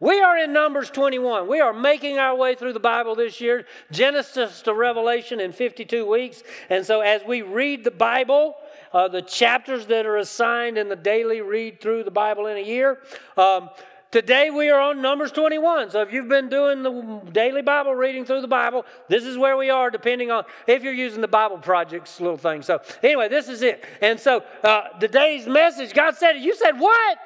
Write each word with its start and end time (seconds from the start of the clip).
We 0.00 0.22
are 0.22 0.38
in 0.38 0.54
Numbers 0.54 0.88
21. 0.88 1.46
We 1.46 1.60
are 1.60 1.74
making 1.74 2.18
our 2.18 2.34
way 2.34 2.54
through 2.54 2.72
the 2.72 2.80
Bible 2.80 3.14
this 3.14 3.38
year, 3.38 3.66
Genesis 3.92 4.62
to 4.62 4.72
Revelation 4.72 5.40
in 5.40 5.52
52 5.52 6.06
weeks. 6.06 6.42
And 6.70 6.86
so, 6.86 7.02
as 7.02 7.22
we 7.22 7.42
read 7.42 7.84
the 7.84 7.90
Bible, 7.90 8.54
uh, 8.94 9.08
the 9.08 9.20
chapters 9.20 9.84
that 9.86 10.06
are 10.06 10.16
assigned 10.16 10.78
in 10.78 10.88
the 10.88 10.96
daily 10.96 11.42
read 11.42 11.82
through 11.82 12.04
the 12.04 12.10
Bible 12.10 12.46
in 12.46 12.56
a 12.56 12.62
year, 12.62 13.00
um, 13.36 13.68
today 14.10 14.48
we 14.48 14.70
are 14.70 14.80
on 14.80 15.02
Numbers 15.02 15.32
21. 15.32 15.90
So, 15.90 16.00
if 16.00 16.14
you've 16.14 16.28
been 16.28 16.48
doing 16.48 16.82
the 16.82 17.20
daily 17.32 17.60
Bible 17.60 17.94
reading 17.94 18.24
through 18.24 18.40
the 18.40 18.48
Bible, 18.48 18.86
this 19.10 19.24
is 19.24 19.36
where 19.36 19.58
we 19.58 19.68
are, 19.68 19.90
depending 19.90 20.30
on 20.30 20.44
if 20.66 20.82
you're 20.82 20.94
using 20.94 21.20
the 21.20 21.28
Bible 21.28 21.58
Project's 21.58 22.18
little 22.22 22.38
thing. 22.38 22.62
So, 22.62 22.80
anyway, 23.02 23.28
this 23.28 23.50
is 23.50 23.60
it. 23.60 23.84
And 24.00 24.18
so, 24.18 24.44
uh, 24.64 24.98
today's 24.98 25.46
message, 25.46 25.92
God 25.92 26.16
said. 26.16 26.38
You 26.38 26.56
said, 26.56 26.80
What? 26.80 27.18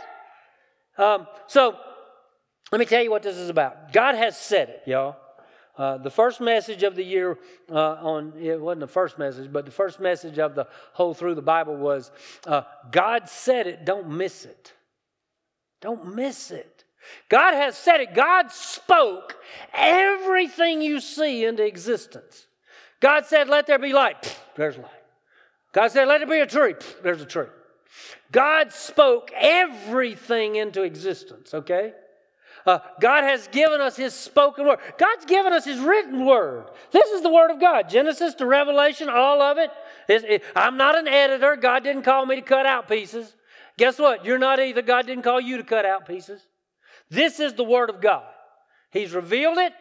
Um, 0.98 1.28
so, 1.46 1.76
let 2.74 2.80
me 2.80 2.86
tell 2.86 3.04
you 3.04 3.10
what 3.12 3.22
this 3.22 3.36
is 3.36 3.50
about. 3.50 3.92
God 3.92 4.16
has 4.16 4.36
said 4.36 4.68
it, 4.68 4.82
y'all. 4.86 5.14
Uh, 5.78 5.96
the 5.96 6.10
first 6.10 6.40
message 6.40 6.82
of 6.82 6.96
the 6.96 7.04
year 7.04 7.38
uh, 7.70 7.74
on 7.76 8.32
it 8.36 8.60
wasn't 8.60 8.80
the 8.80 8.88
first 8.88 9.16
message, 9.16 9.52
but 9.52 9.64
the 9.64 9.70
first 9.70 10.00
message 10.00 10.40
of 10.40 10.56
the 10.56 10.66
whole 10.92 11.14
through 11.14 11.36
the 11.36 11.40
Bible 11.40 11.76
was 11.76 12.10
uh, 12.48 12.62
God 12.90 13.28
said 13.28 13.68
it, 13.68 13.84
don't 13.84 14.10
miss 14.10 14.44
it. 14.44 14.72
Don't 15.82 16.16
miss 16.16 16.50
it. 16.50 16.82
God 17.28 17.54
has 17.54 17.78
said 17.78 18.00
it. 18.00 18.12
God 18.12 18.50
spoke 18.50 19.36
everything 19.72 20.82
you 20.82 20.98
see 20.98 21.44
into 21.44 21.64
existence. 21.64 22.48
God 22.98 23.24
said, 23.26 23.48
Let 23.48 23.68
there 23.68 23.78
be 23.78 23.92
light. 23.92 24.20
Pfft, 24.22 24.38
there's 24.56 24.78
light. 24.78 24.90
God 25.70 25.92
said, 25.92 26.08
Let 26.08 26.18
there 26.18 26.26
be 26.26 26.40
a 26.40 26.46
tree. 26.48 26.74
Pfft, 26.74 27.04
there's 27.04 27.22
a 27.22 27.26
tree. 27.26 27.46
God 28.32 28.72
spoke 28.72 29.30
everything 29.32 30.56
into 30.56 30.82
existence, 30.82 31.54
okay? 31.54 31.92
Uh, 32.66 32.78
God 33.00 33.24
has 33.24 33.46
given 33.48 33.80
us 33.80 33.96
His 33.96 34.14
spoken 34.14 34.66
word. 34.66 34.78
God's 34.96 35.26
given 35.26 35.52
us 35.52 35.64
His 35.64 35.78
written 35.78 36.24
word. 36.24 36.70
This 36.92 37.10
is 37.10 37.22
the 37.22 37.28
Word 37.28 37.50
of 37.50 37.60
God. 37.60 37.88
Genesis 37.88 38.34
to 38.34 38.46
Revelation, 38.46 39.08
all 39.08 39.42
of 39.42 39.58
it. 39.58 39.70
it. 40.08 40.42
I'm 40.56 40.76
not 40.76 40.96
an 40.96 41.06
editor. 41.06 41.56
God 41.56 41.84
didn't 41.84 42.02
call 42.02 42.24
me 42.24 42.36
to 42.36 42.42
cut 42.42 42.64
out 42.64 42.88
pieces. 42.88 43.34
Guess 43.76 43.98
what? 43.98 44.24
You're 44.24 44.38
not 44.38 44.60
either. 44.60 44.82
God 44.82 45.06
didn't 45.06 45.24
call 45.24 45.40
you 45.40 45.58
to 45.58 45.64
cut 45.64 45.84
out 45.84 46.06
pieces. 46.06 46.40
This 47.10 47.38
is 47.38 47.54
the 47.54 47.64
Word 47.64 47.90
of 47.90 48.00
God. 48.00 48.24
He's 48.90 49.12
revealed 49.12 49.58
it, 49.58 49.72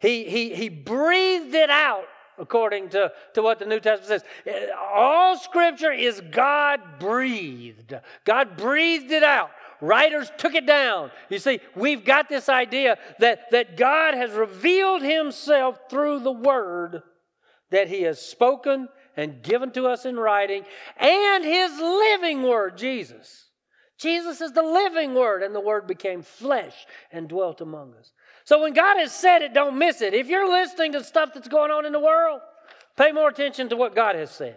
He, 0.00 0.24
he, 0.24 0.54
he 0.54 0.68
breathed 0.68 1.54
it 1.54 1.70
out 1.70 2.04
according 2.38 2.88
to, 2.90 3.10
to 3.34 3.42
what 3.42 3.58
the 3.58 3.66
New 3.66 3.80
Testament 3.80 4.22
says. 4.44 4.70
All 4.94 5.36
scripture 5.36 5.90
is 5.90 6.20
God 6.30 6.80
breathed. 7.00 7.94
God 8.24 8.56
breathed 8.56 9.10
it 9.10 9.24
out. 9.24 9.50
Writers 9.80 10.30
took 10.38 10.54
it 10.54 10.66
down. 10.66 11.10
You 11.28 11.38
see, 11.38 11.60
we've 11.76 12.04
got 12.04 12.28
this 12.28 12.48
idea 12.48 12.98
that, 13.20 13.50
that 13.52 13.76
God 13.76 14.14
has 14.14 14.32
revealed 14.32 15.02
himself 15.02 15.78
through 15.88 16.20
the 16.20 16.32
word 16.32 17.02
that 17.70 17.88
he 17.88 18.02
has 18.02 18.20
spoken 18.20 18.88
and 19.16 19.42
given 19.42 19.70
to 19.72 19.86
us 19.86 20.04
in 20.04 20.16
writing 20.16 20.64
and 20.96 21.44
his 21.44 21.78
living 21.78 22.42
word, 22.42 22.76
Jesus. 22.76 23.46
Jesus 23.98 24.40
is 24.40 24.52
the 24.52 24.62
living 24.62 25.14
word, 25.14 25.42
and 25.42 25.52
the 25.52 25.60
word 25.60 25.88
became 25.88 26.22
flesh 26.22 26.86
and 27.10 27.28
dwelt 27.28 27.60
among 27.60 27.94
us. 27.94 28.12
So 28.44 28.62
when 28.62 28.72
God 28.72 28.96
has 28.96 29.12
said 29.12 29.42
it, 29.42 29.52
don't 29.52 29.76
miss 29.76 30.00
it. 30.00 30.14
If 30.14 30.28
you're 30.28 30.48
listening 30.48 30.92
to 30.92 31.02
stuff 31.02 31.30
that's 31.34 31.48
going 31.48 31.72
on 31.72 31.84
in 31.84 31.92
the 31.92 32.00
world, 32.00 32.40
pay 32.96 33.10
more 33.10 33.28
attention 33.28 33.68
to 33.70 33.76
what 33.76 33.96
God 33.96 34.14
has 34.14 34.30
said. 34.30 34.56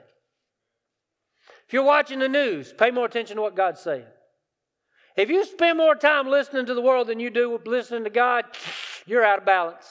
If 1.66 1.74
you're 1.74 1.84
watching 1.84 2.20
the 2.20 2.30
news, 2.30 2.72
pay 2.72 2.92
more 2.92 3.06
attention 3.06 3.38
to 3.38 3.42
what 3.42 3.56
God's 3.56 3.82
saying. 3.82 4.06
If 5.18 5.30
you 5.30 5.46
spend 5.46 5.78
more 5.78 5.96
time 5.96 6.28
listening 6.28 6.66
to 6.68 6.74
the 6.74 6.82
world 6.82 7.08
than 7.08 7.20
you 7.20 7.30
do 7.30 7.50
with 7.50 7.68
listening 7.68 8.04
to 8.06 8.10
God, 8.10 8.46
you're 9.06 9.24
out 9.24 9.40
of 9.40 9.46
balance. 9.46 9.86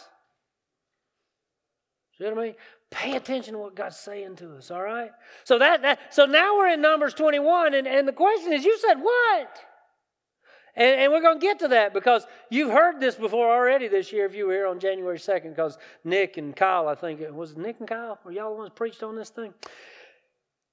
See 2.18 2.24
what 2.24 2.38
I 2.38 2.42
mean? 2.42 2.54
Pay 2.90 3.16
attention 3.16 3.54
to 3.54 3.58
what 3.58 3.76
God's 3.76 3.96
saying 3.96 4.36
to 4.36 4.56
us, 4.56 4.70
all 4.70 4.82
right? 4.82 5.10
So 5.44 5.58
that, 5.58 5.82
that 5.82 6.12
so 6.12 6.26
now 6.26 6.56
we're 6.56 6.68
in 6.68 6.80
Numbers 6.80 7.14
21, 7.14 7.74
and, 7.74 7.86
and 7.86 8.06
the 8.06 8.12
question 8.12 8.52
is, 8.52 8.64
you 8.64 8.76
said 8.78 8.94
what? 8.94 9.58
And, 10.74 11.00
and 11.00 11.12
we're 11.12 11.20
going 11.20 11.38
to 11.38 11.46
get 11.46 11.60
to 11.60 11.68
that 11.68 11.94
because 11.94 12.26
you've 12.50 12.70
heard 12.70 13.00
this 13.00 13.14
before 13.14 13.50
already 13.50 13.88
this 13.88 14.12
year 14.12 14.26
if 14.26 14.34
you 14.34 14.46
were 14.46 14.52
here 14.52 14.66
on 14.66 14.80
January 14.80 15.18
2nd, 15.18 15.50
because 15.50 15.78
Nick 16.04 16.36
and 16.36 16.54
Kyle, 16.54 16.88
I 16.88 16.94
think 16.94 17.20
it 17.20 17.34
was 17.34 17.56
Nick 17.56 17.76
and 17.78 17.88
Kyle, 17.88 18.18
were 18.24 18.32
y'all 18.32 18.50
the 18.54 18.58
ones 18.58 18.72
preached 18.74 19.02
on 19.02 19.14
this 19.14 19.30
thing? 19.30 19.54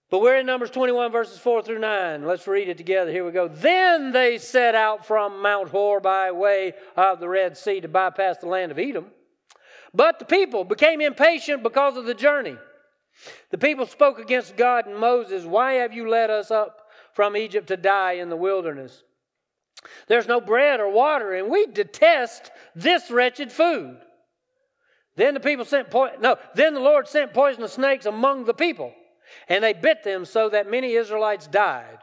But 0.10 0.22
we're 0.22 0.38
in 0.38 0.46
Numbers 0.46 0.72
21, 0.72 1.12
verses 1.12 1.38
4 1.38 1.64
through 1.64 1.80
9. 1.80 2.26
Let's 2.26 2.48
read 2.48 2.70
it 2.70 2.78
together. 2.78 3.12
Here 3.12 3.26
we 3.26 3.32
go. 3.32 3.50
Then 3.50 4.14
they 4.14 4.38
set 4.38 4.74
out 4.74 5.06
from 5.06 5.42
Mount 5.42 5.70
Hor 5.70 6.00
by 6.00 6.32
way 6.32 6.74
of 6.96 7.20
the 7.20 7.28
Red 7.28 7.58
Sea 7.58 7.82
to 7.82 7.90
bypass 7.90 8.38
the 8.38 8.48
land 8.48 8.72
of 8.72 8.80
Edom. 8.80 9.08
But 9.94 10.20
the 10.20 10.26
people 10.26 10.64
became 10.64 11.02
impatient 11.02 11.62
because 11.62 11.98
of 11.98 12.06
the 12.06 12.14
journey. 12.14 12.56
The 13.50 13.58
people 13.58 13.86
spoke 13.86 14.20
against 14.20 14.56
God 14.56 14.86
and 14.86 14.96
Moses, 14.98 15.44
Why 15.44 15.74
have 15.74 15.92
you 15.92 16.08
led 16.08 16.30
us 16.30 16.52
up 16.52 16.88
from 17.14 17.36
Egypt 17.36 17.68
to 17.68 17.78
die 17.78 18.14
in 18.14 18.30
the 18.30 18.36
wilderness? 18.38 19.04
There's 20.08 20.28
no 20.28 20.40
bread 20.40 20.80
or 20.80 20.90
water, 20.90 21.34
and 21.34 21.50
we 21.50 21.66
detest 21.66 22.52
this 22.76 23.12
wretched 23.12 23.52
food. 23.52 23.98
Then 25.16 25.34
the 25.34 25.40
people 25.40 25.66
sent 25.66 25.90
po- 25.90 26.16
no, 26.20 26.38
then 26.56 26.76
the 26.76 26.80
Lord 26.80 27.08
sent 27.08 27.34
poisonous 27.34 27.74
snakes 27.74 28.06
among 28.06 28.46
the 28.46 28.54
people 28.54 28.94
and 29.50 29.64
they 29.64 29.74
bit 29.74 30.04
them 30.04 30.26
so 30.26 30.50
that 30.50 30.70
many 30.70 30.94
Israelites 30.94 31.48
died. 31.48 32.00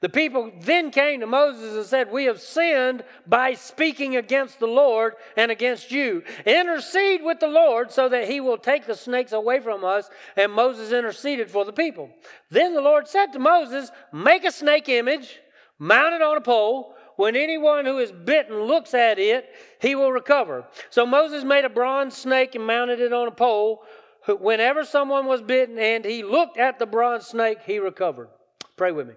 The 0.00 0.08
people 0.08 0.52
then 0.60 0.90
came 0.90 1.20
to 1.20 1.26
Moses 1.26 1.74
and 1.74 1.84
said, 1.84 2.10
We 2.10 2.24
have 2.24 2.40
sinned 2.40 3.02
by 3.26 3.54
speaking 3.54 4.16
against 4.16 4.58
the 4.58 4.66
Lord 4.66 5.14
and 5.36 5.50
against 5.50 5.90
you. 5.90 6.22
Intercede 6.44 7.22
with 7.22 7.40
the 7.40 7.48
Lord 7.48 7.90
so 7.90 8.08
that 8.08 8.28
he 8.28 8.40
will 8.40 8.58
take 8.58 8.86
the 8.86 8.94
snakes 8.94 9.32
away 9.32 9.60
from 9.60 9.84
us. 9.84 10.08
And 10.36 10.52
Moses 10.52 10.92
interceded 10.92 11.50
for 11.50 11.64
the 11.64 11.72
people. 11.72 12.10
Then 12.50 12.74
the 12.74 12.80
Lord 12.80 13.08
said 13.08 13.32
to 13.32 13.38
Moses, 13.38 13.90
Make 14.12 14.44
a 14.44 14.52
snake 14.52 14.88
image, 14.88 15.40
mount 15.78 16.14
it 16.14 16.22
on 16.22 16.36
a 16.36 16.42
pole. 16.42 16.94
When 17.16 17.34
anyone 17.34 17.86
who 17.86 17.98
is 17.98 18.12
bitten 18.12 18.60
looks 18.60 18.92
at 18.92 19.18
it, 19.18 19.46
he 19.80 19.94
will 19.94 20.12
recover. 20.12 20.66
So 20.90 21.06
Moses 21.06 21.44
made 21.44 21.64
a 21.64 21.70
bronze 21.70 22.14
snake 22.14 22.54
and 22.54 22.66
mounted 22.66 23.00
it 23.00 23.12
on 23.12 23.28
a 23.28 23.32
pole 23.32 23.82
whenever 24.26 24.84
someone 24.84 25.26
was 25.26 25.42
bitten 25.42 25.78
and 25.78 26.04
he 26.04 26.22
looked 26.22 26.58
at 26.58 26.78
the 26.78 26.86
bronze 26.86 27.26
snake, 27.26 27.58
he 27.64 27.78
recovered. 27.78 28.28
Pray 28.76 28.92
with 28.92 29.08
me. 29.08 29.14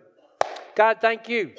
God, 0.76 0.98
thank 1.02 1.28
you. 1.28 1.52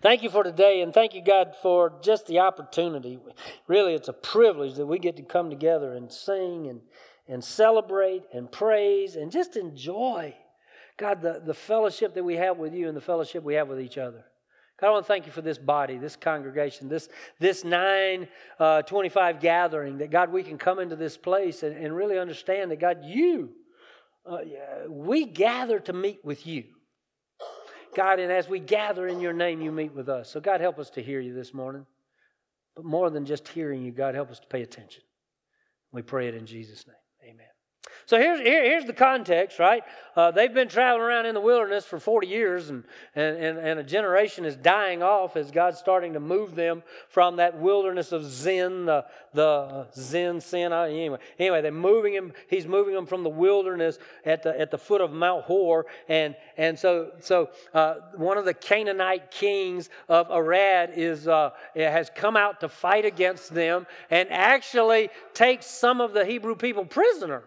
Thank 0.00 0.22
you 0.22 0.30
for 0.30 0.44
today, 0.44 0.80
and 0.80 0.94
thank 0.94 1.14
you, 1.14 1.22
God, 1.22 1.54
for 1.60 1.92
just 2.02 2.26
the 2.26 2.40
opportunity. 2.40 3.18
Really, 3.66 3.94
it's 3.94 4.08
a 4.08 4.12
privilege 4.12 4.74
that 4.74 4.86
we 4.86 4.98
get 4.98 5.16
to 5.16 5.22
come 5.22 5.50
together 5.50 5.94
and 5.94 6.12
sing 6.12 6.68
and, 6.68 6.80
and 7.26 7.42
celebrate 7.42 8.22
and 8.32 8.50
praise 8.50 9.16
and 9.16 9.32
just 9.32 9.56
enjoy, 9.56 10.36
God, 10.96 11.22
the, 11.22 11.42
the 11.44 11.54
fellowship 11.54 12.14
that 12.14 12.24
we 12.24 12.36
have 12.36 12.58
with 12.58 12.74
you 12.74 12.88
and 12.88 12.96
the 12.96 13.00
fellowship 13.00 13.42
we 13.42 13.54
have 13.54 13.68
with 13.68 13.80
each 13.80 13.98
other. 13.98 14.24
God, 14.80 14.88
I 14.88 14.90
want 14.90 15.06
to 15.06 15.08
thank 15.08 15.26
you 15.26 15.32
for 15.32 15.42
this 15.42 15.58
body, 15.58 15.98
this 15.98 16.14
congregation, 16.14 16.88
this, 16.88 17.08
this 17.40 17.64
925 17.64 19.16
uh, 19.36 19.38
gathering, 19.38 19.98
that 19.98 20.10
God, 20.10 20.32
we 20.32 20.44
can 20.44 20.56
come 20.56 20.78
into 20.78 20.94
this 20.94 21.16
place 21.16 21.64
and, 21.64 21.76
and 21.76 21.94
really 21.94 22.16
understand 22.16 22.70
that, 22.70 22.78
God, 22.78 22.98
you, 23.04 23.50
uh, 24.24 24.38
we 24.88 25.24
gather 25.24 25.80
to 25.80 25.92
meet 25.92 26.24
with 26.24 26.46
you. 26.46 26.64
God, 27.96 28.20
and 28.20 28.30
as 28.30 28.48
we 28.48 28.60
gather 28.60 29.08
in 29.08 29.20
your 29.20 29.32
name, 29.32 29.60
you 29.60 29.72
meet 29.72 29.94
with 29.94 30.08
us. 30.08 30.30
So, 30.30 30.40
God, 30.40 30.60
help 30.60 30.78
us 30.78 30.90
to 30.90 31.02
hear 31.02 31.20
you 31.20 31.34
this 31.34 31.52
morning. 31.52 31.84
But 32.76 32.84
more 32.84 33.10
than 33.10 33.26
just 33.26 33.48
hearing 33.48 33.82
you, 33.82 33.90
God, 33.90 34.14
help 34.14 34.30
us 34.30 34.38
to 34.38 34.46
pay 34.46 34.62
attention. 34.62 35.02
We 35.90 36.02
pray 36.02 36.28
it 36.28 36.34
in 36.36 36.46
Jesus' 36.46 36.86
name. 36.86 37.32
Amen. 37.34 37.57
So 38.08 38.16
here's, 38.16 38.40
here, 38.40 38.64
here's 38.64 38.86
the 38.86 38.94
context, 38.94 39.58
right? 39.58 39.82
Uh, 40.16 40.30
they've 40.30 40.54
been 40.54 40.68
traveling 40.68 41.02
around 41.02 41.26
in 41.26 41.34
the 41.34 41.42
wilderness 41.42 41.84
for 41.84 42.00
40 42.00 42.26
years, 42.26 42.70
and, 42.70 42.84
and, 43.14 43.36
and, 43.36 43.58
and, 43.58 43.80
a 43.80 43.82
generation 43.82 44.46
is 44.46 44.56
dying 44.56 45.02
off 45.02 45.36
as 45.36 45.50
God's 45.50 45.76
starting 45.76 46.14
to 46.14 46.18
move 46.18 46.54
them 46.54 46.82
from 47.10 47.36
that 47.36 47.58
wilderness 47.58 48.10
of 48.12 48.24
Zin, 48.24 48.86
the, 48.86 49.04
the 49.34 49.88
Zin, 49.94 50.40
sin. 50.40 50.72
Uh, 50.72 50.84
anyway, 50.84 51.18
anyway, 51.38 51.60
they're 51.60 51.70
moving 51.70 52.14
him. 52.14 52.32
He's 52.48 52.66
moving 52.66 52.94
them 52.94 53.04
from 53.04 53.24
the 53.24 53.28
wilderness 53.28 53.98
at 54.24 54.42
the, 54.42 54.58
at 54.58 54.70
the 54.70 54.78
foot 54.78 55.02
of 55.02 55.12
Mount 55.12 55.44
Hor. 55.44 55.84
And, 56.08 56.34
and 56.56 56.78
so, 56.78 57.10
so 57.20 57.50
uh, 57.74 57.96
one 58.16 58.38
of 58.38 58.46
the 58.46 58.54
Canaanite 58.54 59.30
kings 59.30 59.90
of 60.08 60.28
Arad 60.30 60.92
is, 60.96 61.28
uh, 61.28 61.50
has 61.76 62.08
come 62.14 62.38
out 62.38 62.60
to 62.60 62.70
fight 62.70 63.04
against 63.04 63.52
them 63.52 63.86
and 64.08 64.30
actually 64.30 65.10
takes 65.34 65.66
some 65.66 66.00
of 66.00 66.14
the 66.14 66.24
Hebrew 66.24 66.54
people 66.54 66.86
prisoner. 66.86 67.42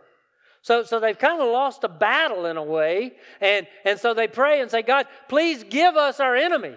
So, 0.62 0.84
so 0.84 1.00
they've 1.00 1.18
kind 1.18 1.42
of 1.42 1.48
lost 1.48 1.84
a 1.84 1.90
battle 1.90 2.46
in 2.46 2.58
a 2.58 2.64
way. 2.64 3.14
And, 3.40 3.68
and 3.84 4.00
so 4.00 4.14
they 4.14 4.28
pray 4.28 4.62
and 4.62 4.70
say, 4.70 4.84
God, 4.84 5.08
please 5.28 5.64
give 5.64 5.96
us 5.96 6.20
our 6.20 6.36
enemy. 6.36 6.76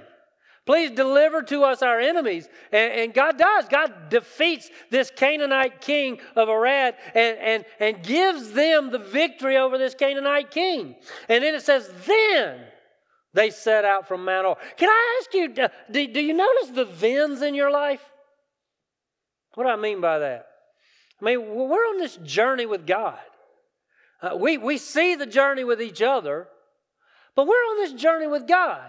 Please 0.67 0.91
deliver 0.93 1.43
to 1.43 1.65
us 1.65 1.83
our 1.83 2.01
enemies. 2.01 2.49
And, 2.73 2.93
and, 2.93 3.15
God 3.15 3.37
does. 3.37 3.69
God 3.69 4.09
defeats 4.09 4.71
this 4.91 5.13
Canaanite 5.15 5.83
king 5.83 6.19
of 6.37 6.49
Arad 6.49 6.95
and, 7.15 7.39
and, 7.39 7.65
and 7.79 8.03
gives 8.03 8.53
them 8.53 8.91
the 8.91 8.99
victory 8.99 9.59
over 9.59 9.77
this 9.77 9.95
Canaanite 9.95 10.51
king. 10.51 10.97
And 11.29 11.45
then 11.45 11.55
it 11.55 11.63
says, 11.63 11.91
then 12.07 12.61
they 13.35 13.51
set 13.51 13.85
out 13.85 14.09
from 14.09 14.25
Mount 14.25 14.47
Hor. 14.47 14.57
Can 14.79 14.89
I 14.89 15.21
ask 15.21 15.35
you, 15.35 15.63
uh, 15.63 15.69
do, 15.91 16.07
do 16.07 16.21
you 16.21 16.33
notice 16.33 16.71
the 16.71 16.87
thens 16.87 17.43
in 17.43 17.55
your 17.55 17.71
life? 17.71 18.01
What 19.55 19.65
do 19.65 19.71
I 19.71 19.77
mean 19.77 20.01
by 20.01 20.21
that? 20.21 20.47
I 21.21 21.25
mean, 21.27 21.55
we're 21.55 21.89
on 21.89 21.99
this 21.99 22.17
journey 22.17 22.65
with 22.65 22.87
God. 22.87 23.19
Uh, 24.25 24.37
we, 24.37 24.57
we 24.57 24.79
see 24.79 25.17
the 25.17 25.27
journey 25.27 25.65
with 25.65 25.83
each 25.83 26.01
other, 26.01 26.49
but 27.37 27.47
we're 27.47 27.53
on 27.53 27.77
this 27.77 27.93
journey 27.93 28.27
with 28.27 28.47
God. 28.47 28.81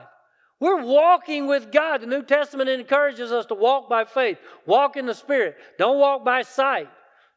We're 0.62 0.82
walking 0.82 1.48
with 1.48 1.74
God. 1.74 2.02
The 2.02 2.08
New 2.08 2.24
Testament 2.24 2.70
encourages 2.70 3.34
us 3.34 3.46
to 3.48 3.54
walk 3.56 3.90
by 3.90 4.06
faith, 4.06 4.38
walk 4.66 4.96
in 4.96 5.06
the 5.06 5.14
Spirit. 5.14 5.58
Don't 5.78 6.00
walk 6.00 6.24
by 6.24 6.44
sight, 6.44 6.88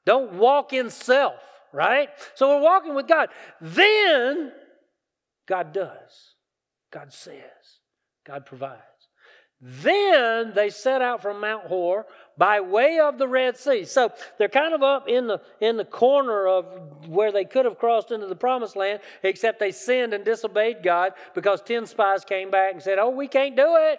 don't 0.07 0.35
walk 0.35 0.73
in 0.73 0.91
self, 0.91 1.41
right? 1.73 2.09
So 2.37 2.49
we're 2.49 2.63
walking 2.63 2.95
with 2.95 3.09
God. 3.09 3.31
Then 3.61 4.53
God 5.47 5.73
does, 5.73 6.35
God 6.93 7.13
says, 7.13 7.43
God 8.25 8.47
provides. 8.47 8.83
Then 9.61 10.53
they 10.55 10.71
set 10.71 11.03
out 11.03 11.21
from 11.21 11.41
Mount 11.41 11.67
Hor 11.67 12.07
by 12.37 12.61
way 12.61 13.01
of 13.01 13.19
the 13.19 13.27
Red 13.27 13.57
Sea. 13.57 13.85
So 13.85 14.13
they're 14.39 14.49
kind 14.49 14.73
of 14.73 14.85
up 14.85 15.09
in 15.09 15.27
the 15.27 15.41
in 15.61 15.77
the 15.77 15.85
corner 15.85 16.47
of 16.47 17.09
where 17.09 17.33
they 17.33 17.45
could 17.45 17.65
have 17.65 17.79
crossed 17.79 18.13
into 18.13 18.27
the 18.27 18.37
promised 18.37 18.77
land, 18.77 19.01
except 19.25 19.59
they 19.59 19.73
sinned 19.73 20.15
and 20.15 20.25
disobeyed 20.25 20.85
God 20.85 21.15
because 21.35 21.61
ten 21.61 21.87
spies 21.87 22.25
came 22.25 22.51
back 22.51 22.75
and 22.75 22.83
said, 22.83 23.01
Oh, 23.01 23.11
we 23.11 23.27
can't 23.27 23.57
do 23.57 23.77
it. 23.77 23.99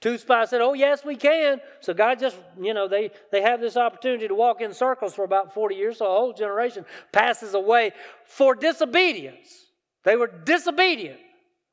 Two 0.00 0.16
spies 0.16 0.50
said, 0.50 0.60
Oh, 0.60 0.72
yes, 0.72 1.04
we 1.04 1.16
can. 1.16 1.60
So 1.80 1.92
God 1.92 2.20
just, 2.20 2.36
you 2.58 2.72
know, 2.72 2.86
they, 2.86 3.10
they 3.32 3.42
have 3.42 3.60
this 3.60 3.76
opportunity 3.76 4.28
to 4.28 4.34
walk 4.34 4.60
in 4.60 4.72
circles 4.72 5.14
for 5.14 5.24
about 5.24 5.52
40 5.52 5.74
years. 5.74 5.98
So 5.98 6.06
a 6.06 6.16
whole 6.16 6.32
generation 6.32 6.86
passes 7.12 7.54
away 7.54 7.92
for 8.24 8.54
disobedience. 8.54 9.66
They 10.04 10.16
were 10.16 10.28
disobedient, 10.28 11.20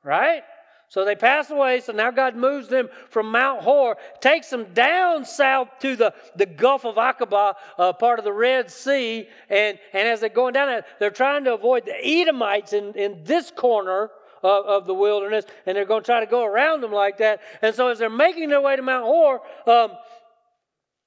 right? 0.03 0.43
So 0.89 1.03
they 1.03 1.15
pass 1.15 1.49
away. 1.49 1.81
So 1.81 1.91
now 1.91 2.11
God 2.11 2.35
moves 2.35 2.69
them 2.69 2.87
from 3.09 3.31
Mount 3.31 3.61
Hor, 3.61 3.97
takes 4.21 4.49
them 4.49 4.73
down 4.73 5.25
south 5.25 5.67
to 5.81 5.95
the, 5.97 6.13
the 6.35 6.45
Gulf 6.45 6.85
of 6.85 6.95
Aqaba, 6.95 7.55
uh, 7.77 7.93
part 7.93 8.19
of 8.19 8.25
the 8.25 8.31
Red 8.31 8.71
Sea. 8.71 9.27
And, 9.49 9.77
and 9.91 10.07
as 10.07 10.21
they're 10.21 10.29
going 10.29 10.53
down 10.53 10.81
they're 10.99 11.09
trying 11.11 11.43
to 11.43 11.53
avoid 11.53 11.85
the 11.85 11.95
Edomites 12.01 12.71
in, 12.71 12.93
in 12.93 13.23
this 13.25 13.51
corner 13.51 14.11
of, 14.41 14.65
of 14.65 14.85
the 14.85 14.93
wilderness. 14.93 15.45
And 15.65 15.75
they're 15.75 15.85
going 15.85 16.03
to 16.03 16.05
try 16.05 16.21
to 16.21 16.25
go 16.25 16.45
around 16.45 16.81
them 16.81 16.93
like 16.93 17.17
that. 17.17 17.41
And 17.61 17.75
so 17.75 17.89
as 17.89 17.99
they're 17.99 18.09
making 18.09 18.49
their 18.49 18.61
way 18.61 18.77
to 18.77 18.81
Mount 18.81 19.03
Hor, 19.03 19.41
um, 19.65 19.91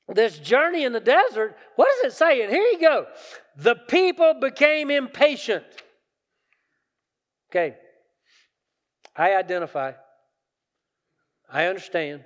this 0.09 0.39
journey 0.39 0.85
in 0.85 0.93
the 0.93 1.01
desert, 1.01 1.57
what 1.77 1.89
does 2.03 2.13
it 2.13 2.17
say? 2.17 2.43
And 2.43 2.53
here 2.53 2.65
you 2.65 2.81
go. 2.81 3.07
The 3.57 3.77
people 3.77 4.35
became 4.35 4.91
impatient. 4.91 5.65
Okay. 7.51 7.77
I 9.17 9.35
identify. 9.35 9.93
I 11.53 11.67
understand. 11.67 12.23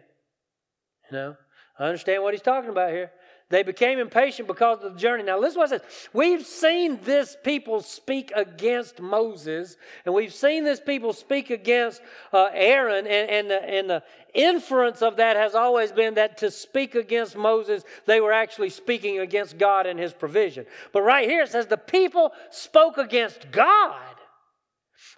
You 1.11 1.17
know, 1.17 1.37
I 1.79 1.85
understand 1.85 2.23
what 2.23 2.35
he's 2.35 2.43
talking 2.43 2.71
about 2.71 2.91
here. 2.91 3.11
They 3.51 3.63
became 3.63 3.99
impatient 3.99 4.49
because 4.49 4.83
of 4.83 4.95
the 4.95 4.99
journey. 4.99 5.23
Now, 5.23 5.39
listen 5.39 5.59
what 5.59 5.71
it 5.71 5.83
says. 5.83 6.09
We've 6.13 6.45
seen 6.45 6.99
this 7.03 7.37
people 7.45 7.83
speak 7.83 8.33
against 8.35 9.01
Moses, 9.01 9.77
and 10.05 10.15
we've 10.15 10.33
seen 10.33 10.65
this 10.65 10.81
people 10.81 11.13
speak 11.13 11.51
against 11.51 12.01
uh, 12.33 12.49
Aaron, 12.53 13.07
and, 13.07 13.31
and, 13.31 13.51
the, 13.51 13.63
and 13.63 13.91
the 13.91 14.03
inference 14.33 15.03
of 15.03 15.17
that 15.17 15.37
has 15.37 15.55
always 15.55 15.93
been 15.93 16.15
that 16.15 16.39
to 16.39 16.51
speak 16.51 16.95
against 16.95 17.37
Moses, 17.37 17.85
they 18.07 18.21
were 18.21 18.33
actually 18.33 18.71
speaking 18.71 19.21
against 19.21 19.59
God 19.59 19.87
and 19.87 20.01
his 20.01 20.15
provision. 20.15 20.65
But 20.93 21.03
right 21.03 21.29
here 21.29 21.43
it 21.43 21.51
says 21.51 21.67
the 21.67 21.77
people 21.77 22.33
spoke 22.51 22.97
against 22.97 23.51
God. 23.51 24.01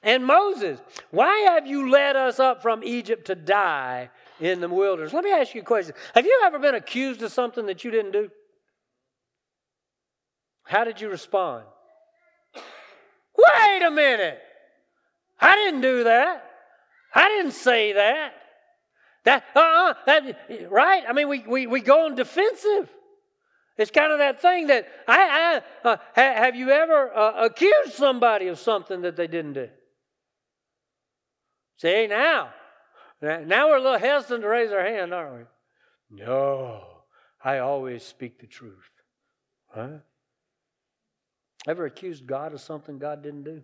And 0.07 0.25
Moses, 0.25 0.79
why 1.11 1.37
have 1.51 1.67
you 1.67 1.91
led 1.91 2.15
us 2.15 2.39
up 2.39 2.63
from 2.63 2.85
Egypt 2.85 3.27
to 3.27 3.35
die 3.35 4.09
in 4.39 4.61
the 4.61 4.69
wilderness? 4.69 5.13
Let 5.13 5.25
me 5.25 5.33
ask 5.33 5.53
you 5.53 5.63
a 5.63 5.65
question. 5.65 5.97
Have 6.15 6.25
you 6.25 6.43
ever 6.45 6.61
been 6.61 6.77
accused 6.77 7.23
of 7.23 7.33
something 7.33 7.67
that 7.67 7.83
you 7.83 7.91
didn't 7.91 8.13
do? 8.13 8.31
How 10.63 10.85
did 10.85 11.01
you 11.01 11.09
respond? 11.09 11.65
Wait 12.55 13.83
a 13.85 13.91
minute. 13.91 14.39
I 15.41 15.57
didn't 15.57 15.81
do 15.81 16.05
that. 16.05 16.51
I 17.13 17.29
didn't 17.29 17.53
say 17.53 17.95
that. 17.95 18.33
That, 19.25 19.45
uh-uh, 19.57 19.95
right? 20.71 21.03
I 21.09 21.13
mean, 21.15 21.29
we, 21.29 21.41
we, 21.41 21.67
we 21.67 21.81
go 21.81 22.07
on 22.07 22.15
defensive. 22.15 22.89
It's 23.77 23.91
kind 23.91 24.13
of 24.13 24.19
that 24.19 24.41
thing 24.41 24.69
that 24.69 24.87
I, 25.09 25.63
I 25.85 25.89
uh, 25.89 25.97
ha, 26.15 26.33
have 26.37 26.55
you 26.55 26.71
ever 26.71 27.13
uh, 27.13 27.47
accused 27.47 27.95
somebody 27.95 28.47
of 28.47 28.61
something 28.61 29.01
that 29.03 29.17
they 29.17 29.27
didn't 29.27 29.55
do? 29.55 29.69
See, 31.77 32.07
now, 32.07 32.51
now 33.21 33.69
we're 33.69 33.77
a 33.77 33.83
little 33.83 33.99
hesitant 33.99 34.43
to 34.43 34.49
raise 34.49 34.73
our 34.73 34.85
hand, 34.85 35.13
aren't 35.13 35.49
we? 36.11 36.25
No, 36.25 36.83
I 37.43 37.59
always 37.59 38.03
speak 38.03 38.39
the 38.39 38.47
truth. 38.47 38.91
Huh? 39.69 39.99
Ever 41.67 41.87
accused 41.87 42.27
God 42.27 42.55
of 42.55 42.61
something 42.61 42.99
God 42.99 43.23
didn't 43.23 43.45
do? 43.45 43.63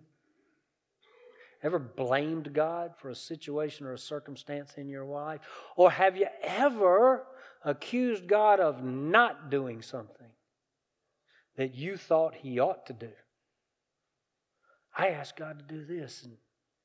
Ever 1.63 1.79
blamed 1.79 2.53
God 2.53 2.93
for 2.97 3.09
a 3.09 3.15
situation 3.15 3.85
or 3.85 3.93
a 3.93 3.97
circumstance 3.97 4.73
in 4.75 4.89
your 4.89 5.05
life? 5.05 5.39
Or 5.77 5.89
have 5.89 6.17
you 6.17 6.27
ever 6.43 7.25
accused 7.63 8.27
God 8.27 8.59
of 8.59 8.83
not 8.83 9.49
doing 9.49 9.81
something 9.81 10.27
that 11.55 11.73
you 11.73 11.95
thought 11.95 12.35
He 12.35 12.59
ought 12.59 12.85
to 12.87 12.93
do? 12.93 13.11
I 14.95 15.09
asked 15.09 15.37
God 15.37 15.57
to 15.59 15.73
do 15.73 15.85
this, 15.85 16.23
and 16.23 16.33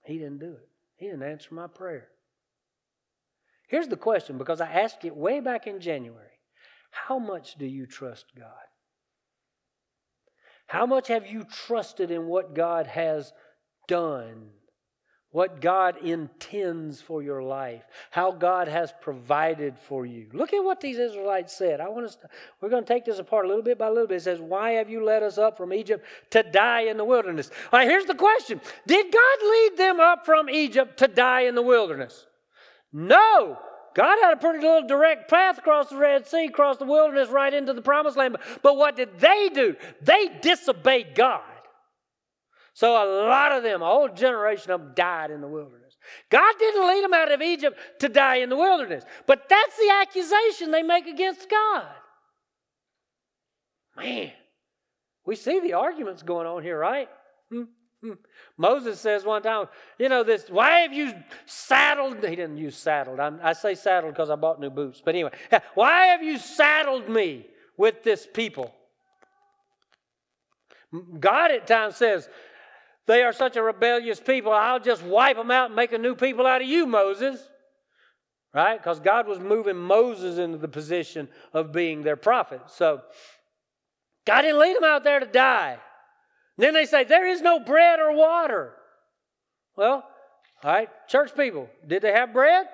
He 0.04 0.18
didn't 0.18 0.38
do 0.38 0.52
it. 0.52 0.68
He 0.98 1.06
didn't 1.06 1.22
answer 1.22 1.54
my 1.54 1.68
prayer. 1.68 2.08
Here's 3.68 3.88
the 3.88 3.96
question 3.96 4.36
because 4.36 4.60
I 4.60 4.66
asked 4.66 5.04
it 5.04 5.16
way 5.16 5.40
back 5.40 5.66
in 5.66 5.80
January 5.80 6.40
How 6.90 7.18
much 7.18 7.54
do 7.54 7.66
you 7.66 7.86
trust 7.86 8.26
God? 8.36 8.66
How 10.66 10.84
much 10.84 11.08
have 11.08 11.26
you 11.26 11.44
trusted 11.44 12.10
in 12.10 12.26
what 12.26 12.54
God 12.54 12.86
has 12.88 13.32
done? 13.86 14.50
What 15.30 15.60
God 15.60 15.98
intends 15.98 17.02
for 17.02 17.22
your 17.22 17.42
life, 17.42 17.82
how 18.10 18.32
God 18.32 18.66
has 18.66 18.94
provided 19.02 19.78
for 19.78 20.06
you. 20.06 20.26
Look 20.32 20.54
at 20.54 20.64
what 20.64 20.80
these 20.80 20.98
Israelites 20.98 21.54
said. 21.54 21.80
I 21.80 21.88
want 21.88 22.06
us 22.06 22.16
to, 22.16 22.28
we're 22.62 22.70
going 22.70 22.84
to 22.84 22.88
take 22.88 23.04
this 23.04 23.18
apart 23.18 23.44
a 23.44 23.48
little 23.48 23.62
bit 23.62 23.76
by 23.76 23.90
little 23.90 24.06
bit. 24.06 24.16
It 24.16 24.22
says, 24.22 24.40
Why 24.40 24.70
have 24.72 24.88
you 24.88 25.04
led 25.04 25.22
us 25.22 25.36
up 25.36 25.58
from 25.58 25.74
Egypt 25.74 26.06
to 26.30 26.42
die 26.42 26.82
in 26.82 26.96
the 26.96 27.04
wilderness? 27.04 27.50
All 27.70 27.78
right, 27.78 27.86
here's 27.86 28.06
the 28.06 28.14
question 28.14 28.58
Did 28.86 29.12
God 29.12 29.50
lead 29.50 29.76
them 29.76 30.00
up 30.00 30.24
from 30.24 30.48
Egypt 30.48 30.98
to 31.00 31.08
die 31.08 31.42
in 31.42 31.54
the 31.54 31.62
wilderness? 31.62 32.26
No. 32.90 33.58
God 33.94 34.16
had 34.22 34.32
a 34.32 34.36
pretty 34.36 34.60
little 34.60 34.86
direct 34.86 35.28
path 35.28 35.58
across 35.58 35.90
the 35.90 35.96
Red 35.96 36.26
Sea, 36.26 36.46
across 36.46 36.76
the 36.76 36.84
wilderness, 36.84 37.28
right 37.28 37.52
into 37.52 37.74
the 37.74 37.82
promised 37.82 38.16
land. 38.16 38.36
But 38.62 38.76
what 38.76 38.96
did 38.96 39.18
they 39.18 39.50
do? 39.52 39.76
They 40.00 40.30
disobeyed 40.40 41.14
God. 41.14 41.42
So 42.78 42.92
a 42.92 43.26
lot 43.26 43.50
of 43.50 43.64
them, 43.64 43.82
a 43.82 43.86
whole 43.86 44.08
generation 44.08 44.70
of 44.70 44.80
them 44.80 44.92
died 44.94 45.32
in 45.32 45.40
the 45.40 45.48
wilderness. 45.48 45.96
God 46.30 46.54
didn't 46.60 46.86
lead 46.86 47.02
them 47.02 47.12
out 47.12 47.32
of 47.32 47.42
Egypt 47.42 47.76
to 47.98 48.08
die 48.08 48.36
in 48.36 48.50
the 48.50 48.56
wilderness. 48.56 49.02
But 49.26 49.48
that's 49.48 49.76
the 49.76 49.90
accusation 50.00 50.70
they 50.70 50.84
make 50.84 51.08
against 51.08 51.50
God. 51.50 51.88
Man, 53.96 54.30
we 55.26 55.34
see 55.34 55.58
the 55.58 55.72
arguments 55.72 56.22
going 56.22 56.46
on 56.46 56.62
here, 56.62 56.78
right? 56.78 57.08
Hmm, 57.50 57.64
hmm. 58.00 58.12
Moses 58.56 59.00
says 59.00 59.24
one 59.24 59.42
time, 59.42 59.66
you 59.98 60.08
know, 60.08 60.22
this, 60.22 60.48
why 60.48 60.82
have 60.82 60.92
you 60.92 61.14
saddled? 61.46 62.24
He 62.24 62.36
didn't 62.36 62.58
use 62.58 62.76
saddled. 62.76 63.18
I'm, 63.18 63.40
i 63.42 63.54
say 63.54 63.74
saddled 63.74 64.14
because 64.14 64.30
I 64.30 64.36
bought 64.36 64.60
new 64.60 64.70
boots. 64.70 65.02
But 65.04 65.16
anyway, 65.16 65.32
why 65.74 66.04
have 66.04 66.22
you 66.22 66.38
saddled 66.38 67.08
me 67.08 67.44
with 67.76 68.04
this 68.04 68.24
people? 68.32 68.72
God 71.18 71.50
at 71.50 71.66
times 71.66 71.96
says, 71.96 72.28
they 73.08 73.22
are 73.22 73.32
such 73.32 73.56
a 73.56 73.62
rebellious 73.62 74.20
people. 74.20 74.52
I'll 74.52 74.78
just 74.78 75.02
wipe 75.02 75.36
them 75.36 75.50
out 75.50 75.66
and 75.66 75.76
make 75.76 75.92
a 75.92 75.98
new 75.98 76.14
people 76.14 76.46
out 76.46 76.60
of 76.60 76.68
you, 76.68 76.86
Moses. 76.86 77.40
Right? 78.54 78.76
Because 78.76 79.00
God 79.00 79.26
was 79.26 79.38
moving 79.38 79.76
Moses 79.76 80.36
into 80.36 80.58
the 80.58 80.68
position 80.68 81.26
of 81.54 81.72
being 81.72 82.02
their 82.02 82.16
prophet. 82.16 82.60
So 82.66 83.00
God 84.26 84.42
didn't 84.42 84.60
lead 84.60 84.76
them 84.76 84.84
out 84.84 85.04
there 85.04 85.20
to 85.20 85.26
die. 85.26 85.78
And 86.58 86.64
then 86.64 86.74
they 86.74 86.84
say, 86.84 87.04
There 87.04 87.26
is 87.26 87.40
no 87.40 87.58
bread 87.58 87.98
or 87.98 88.14
water. 88.14 88.74
Well, 89.74 90.04
all 90.62 90.70
right, 90.70 90.90
church 91.08 91.34
people, 91.34 91.70
did 91.86 92.02
they 92.02 92.12
have 92.12 92.34
bread? 92.34 92.66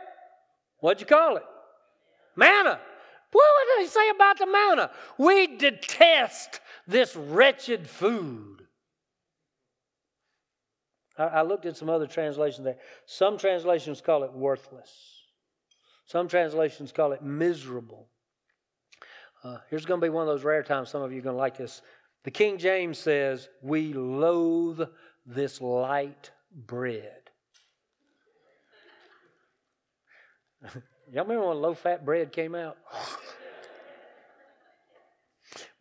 What'd 0.81 1.01
you 1.01 1.07
call 1.07 1.37
it? 1.37 1.45
Manna. 2.35 2.81
What 3.31 3.45
did 3.77 3.85
they 3.85 3.89
say 3.89 4.11
about 4.11 4.39
the 4.39 4.47
manna? 4.47 4.91
We 5.17 5.57
detest 5.59 6.61
this 6.89 7.15
wretched 7.15 7.89
food. 7.89 8.64
I, 11.17 11.43
looked 11.43 11.65
at 11.65 11.77
some 11.77 11.89
other 11.89 12.07
translations 12.07 12.65
there. 12.65 12.79
Some 13.07 13.39
translations 13.39 14.01
call 14.01 14.25
it 14.25 14.33
worthless, 14.33 14.91
some 16.07 16.29
translations 16.29 16.93
call 16.93 17.13
it 17.13 17.23
miserable. 17.23 18.09
Uh, 19.43 19.59
here's 19.69 19.85
going 19.85 20.01
to 20.01 20.05
be 20.05 20.11
one 20.11 20.27
of 20.27 20.29
those 20.29 20.43
rare 20.43 20.63
times 20.63 20.89
some 20.89 21.03
of 21.03 21.13
you 21.13 21.19
are 21.19 21.23
going 21.23 21.35
to 21.35 21.39
like 21.39 21.57
this. 21.57 21.83
The 22.25 22.31
King 22.31 22.57
James 22.59 22.99
says, 22.99 23.49
We 23.63 23.93
loathe 23.93 24.81
this 25.27 25.61
light 25.61 26.31
bread. 26.51 27.31
Y'all 31.13 31.25
remember 31.25 31.49
when 31.49 31.59
low 31.61 31.75
fat 31.75 32.05
bread 32.07 32.33
came 32.33 32.55
out? 32.55 32.79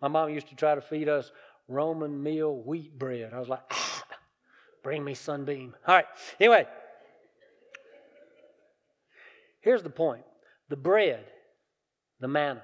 My 0.01 0.09
mom 0.09 0.29
used 0.29 0.49
to 0.49 0.55
try 0.55 0.75
to 0.75 0.81
feed 0.81 1.07
us 1.07 1.31
Roman 1.69 2.21
meal 2.21 2.57
wheat 2.57 2.99
bread. 2.99 3.31
I 3.33 3.39
was 3.39 3.47
like, 3.47 3.61
bring 4.83 5.03
me 5.03 5.13
sunbeam. 5.13 5.73
All 5.87 5.95
right. 5.95 6.05
Anyway, 6.39 6.67
here's 9.61 9.83
the 9.83 9.89
point 9.89 10.23
the 10.69 10.75
bread, 10.75 11.25
the 12.19 12.27
manna. 12.27 12.61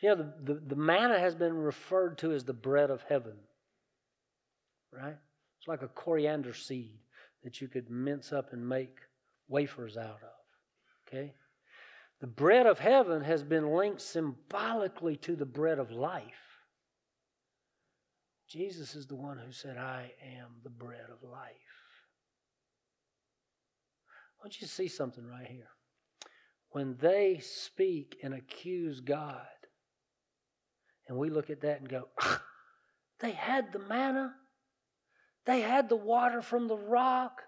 You 0.00 0.08
know, 0.08 0.16
the, 0.16 0.54
the, 0.54 0.60
the 0.68 0.76
manna 0.76 1.18
has 1.18 1.36
been 1.36 1.54
referred 1.54 2.18
to 2.18 2.32
as 2.32 2.44
the 2.44 2.52
bread 2.52 2.90
of 2.90 3.04
heaven, 3.08 3.34
right? 4.92 5.16
It's 5.58 5.68
like 5.68 5.82
a 5.82 5.88
coriander 5.88 6.54
seed 6.54 6.98
that 7.44 7.60
you 7.60 7.68
could 7.68 7.88
mince 7.88 8.32
up 8.32 8.52
and 8.52 8.68
make 8.68 8.96
wafers 9.48 9.96
out 9.96 10.20
of, 10.22 11.06
okay? 11.06 11.34
The 12.20 12.26
bread 12.26 12.66
of 12.66 12.80
heaven 12.80 13.22
has 13.22 13.44
been 13.44 13.72
linked 13.72 14.00
symbolically 14.00 15.16
to 15.18 15.36
the 15.36 15.46
bread 15.46 15.78
of 15.78 15.92
life. 15.92 16.51
Jesus 18.52 18.94
is 18.94 19.06
the 19.06 19.14
one 19.14 19.38
who 19.38 19.50
said, 19.50 19.78
I 19.78 20.12
am 20.22 20.48
the 20.62 20.68
bread 20.68 21.06
of 21.10 21.26
life. 21.26 21.48
I 24.38 24.44
want 24.44 24.60
you 24.60 24.66
to 24.66 24.72
see 24.72 24.88
something 24.88 25.26
right 25.26 25.46
here. 25.46 25.70
When 26.72 26.98
they 27.00 27.40
speak 27.42 28.18
and 28.22 28.34
accuse 28.34 29.00
God, 29.00 29.46
and 31.08 31.16
we 31.16 31.30
look 31.30 31.48
at 31.48 31.62
that 31.62 31.80
and 31.80 31.88
go, 31.88 32.08
they 33.20 33.30
had 33.30 33.72
the 33.72 33.78
manna, 33.78 34.34
they 35.46 35.62
had 35.62 35.88
the 35.88 35.96
water 35.96 36.42
from 36.42 36.68
the 36.68 36.76
rock. 36.76 37.40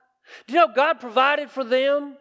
Do 0.47 0.55
you 0.55 0.61
know 0.61 0.73
God 0.75 1.01
provided 1.01 1.51
for 1.51 1.65
them 1.65 2.17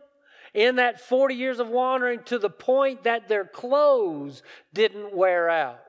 in 0.54 0.76
that 0.76 1.00
40 1.00 1.36
years 1.36 1.60
of 1.60 1.70
wandering 1.70 2.24
to 2.26 2.38
the 2.38 2.50
point 2.50 3.06
that 3.06 3.30
their 3.30 3.46
clothes 3.46 4.44
didn't 4.74 5.16
wear 5.16 5.50
out? 5.50 5.80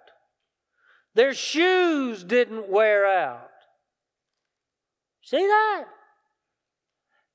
Their 1.15 1.35
shoes 1.35 2.25
didn't 2.25 2.69
wear 2.69 3.07
out. 3.07 3.51
See 5.23 5.39
that? 5.39 5.85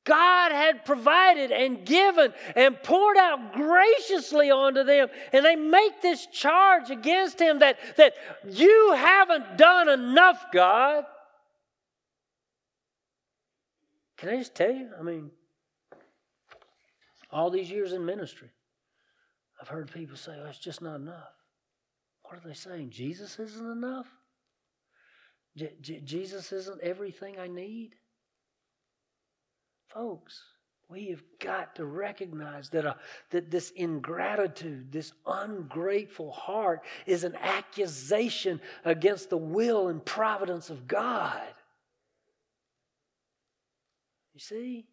God 0.03 0.51
had 0.51 0.85
provided 0.85 1.51
and 1.51 1.85
given 1.85 2.33
and 2.55 2.81
poured 2.81 3.17
out 3.17 3.53
graciously 3.53 4.49
onto 4.49 4.83
them. 4.83 5.07
And 5.31 5.45
they 5.45 5.55
make 5.55 6.01
this 6.01 6.25
charge 6.27 6.89
against 6.89 7.39
him 7.39 7.59
that, 7.59 7.77
that 7.97 8.13
you 8.49 8.93
haven't 8.95 9.57
done 9.57 9.87
enough, 9.87 10.45
God. 10.51 11.05
Can 14.17 14.29
I 14.29 14.37
just 14.37 14.55
tell 14.55 14.71
you? 14.71 14.89
I 14.99 15.03
mean, 15.03 15.29
all 17.31 17.51
these 17.51 17.69
years 17.69 17.93
in 17.93 18.03
ministry, 18.03 18.49
I've 19.61 19.67
heard 19.67 19.91
people 19.91 20.17
say, 20.17 20.33
oh, 20.43 20.49
it's 20.49 20.57
just 20.57 20.81
not 20.81 20.95
enough. 20.95 21.38
What 22.29 22.45
are 22.45 22.47
they 22.47 22.53
saying? 22.53 22.91
Jesus 22.91 23.39
isn't 23.39 23.71
enough? 23.71 24.07
J- 25.55 25.73
J- 25.81 26.01
Jesus 26.01 26.51
isn't 26.51 26.79
everything 26.81 27.39
I 27.39 27.47
need? 27.47 27.95
Folks, 29.87 30.43
we 30.89 31.07
have 31.07 31.23
got 31.39 31.75
to 31.77 31.85
recognize 31.85 32.69
that, 32.69 32.85
uh, 32.85 32.93
that 33.31 33.49
this 33.49 33.71
ingratitude, 33.71 34.91
this 34.91 35.11
ungrateful 35.25 36.31
heart, 36.31 36.81
is 37.07 37.23
an 37.23 37.35
accusation 37.35 38.61
against 38.85 39.31
the 39.31 39.37
will 39.37 39.87
and 39.87 40.05
providence 40.05 40.69
of 40.69 40.87
God. 40.87 41.41
You 44.35 44.39
see? 44.39 44.85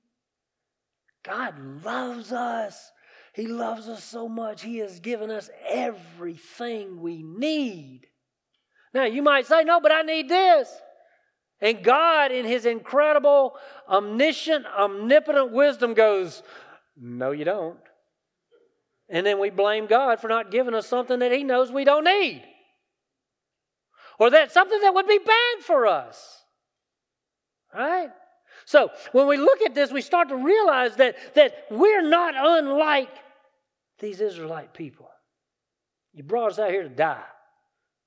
God 1.22 1.54
loves 1.84 2.32
us. 2.32 2.92
He 3.36 3.46
loves 3.46 3.86
us 3.86 4.02
so 4.02 4.30
much, 4.30 4.62
He 4.62 4.78
has 4.78 4.98
given 4.98 5.30
us 5.30 5.50
everything 5.68 7.02
we 7.02 7.22
need. 7.22 8.06
Now, 8.94 9.04
you 9.04 9.20
might 9.20 9.44
say, 9.44 9.62
no, 9.62 9.78
but 9.78 9.92
I 9.92 10.00
need 10.00 10.30
this. 10.30 10.70
And 11.60 11.84
God, 11.84 12.32
in 12.32 12.46
His 12.46 12.64
incredible, 12.64 13.56
omniscient, 13.86 14.64
omnipotent 14.64 15.52
wisdom, 15.52 15.92
goes, 15.92 16.42
no, 16.96 17.32
you 17.32 17.44
don't. 17.44 17.78
And 19.10 19.26
then 19.26 19.38
we 19.38 19.50
blame 19.50 19.84
God 19.84 20.18
for 20.18 20.28
not 20.28 20.50
giving 20.50 20.74
us 20.74 20.88
something 20.88 21.18
that 21.18 21.30
He 21.30 21.44
knows 21.44 21.70
we 21.70 21.84
don't 21.84 22.04
need. 22.04 22.42
Or 24.18 24.30
that 24.30 24.50
something 24.50 24.80
that 24.80 24.94
would 24.94 25.06
be 25.06 25.18
bad 25.18 25.62
for 25.62 25.86
us. 25.86 26.42
Right? 27.74 28.08
So 28.64 28.88
when 29.12 29.26
we 29.26 29.36
look 29.36 29.60
at 29.60 29.74
this, 29.74 29.92
we 29.92 30.00
start 30.00 30.30
to 30.30 30.36
realize 30.36 30.96
that, 30.96 31.16
that 31.34 31.66
we're 31.70 32.08
not 32.08 32.32
unlike 32.34 33.10
these 33.98 34.20
Israelite 34.20 34.74
people. 34.74 35.08
You 36.12 36.22
brought 36.22 36.52
us 36.52 36.58
out 36.58 36.70
here 36.70 36.82
to 36.82 36.88
die. 36.88 37.24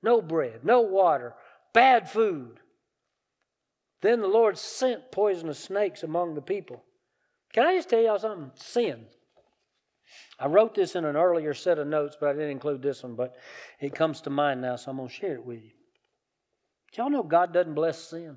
No 0.02 0.22
bread, 0.22 0.64
no 0.64 0.80
water, 0.80 1.34
bad 1.72 2.10
food. 2.10 2.58
Then 4.02 4.20
the 4.20 4.28
Lord 4.28 4.56
sent 4.56 5.12
poisonous 5.12 5.58
snakes 5.58 6.02
among 6.02 6.34
the 6.34 6.40
people. 6.40 6.82
Can 7.52 7.66
I 7.66 7.76
just 7.76 7.90
tell 7.90 8.00
y'all 8.00 8.18
something? 8.18 8.50
Sin. 8.54 9.06
I 10.38 10.46
wrote 10.46 10.74
this 10.74 10.96
in 10.96 11.04
an 11.04 11.16
earlier 11.16 11.52
set 11.52 11.78
of 11.78 11.86
notes, 11.86 12.16
but 12.18 12.30
I 12.30 12.32
didn't 12.32 12.50
include 12.50 12.82
this 12.82 13.02
one, 13.02 13.14
but 13.14 13.36
it 13.78 13.94
comes 13.94 14.22
to 14.22 14.30
mind 14.30 14.62
now, 14.62 14.76
so 14.76 14.90
I'm 14.90 14.96
going 14.96 15.08
to 15.08 15.14
share 15.14 15.34
it 15.34 15.44
with 15.44 15.62
you. 15.62 15.70
Y'all 16.96 17.10
know 17.10 17.22
God 17.22 17.52
doesn't 17.52 17.74
bless 17.74 17.98
sin? 17.98 18.36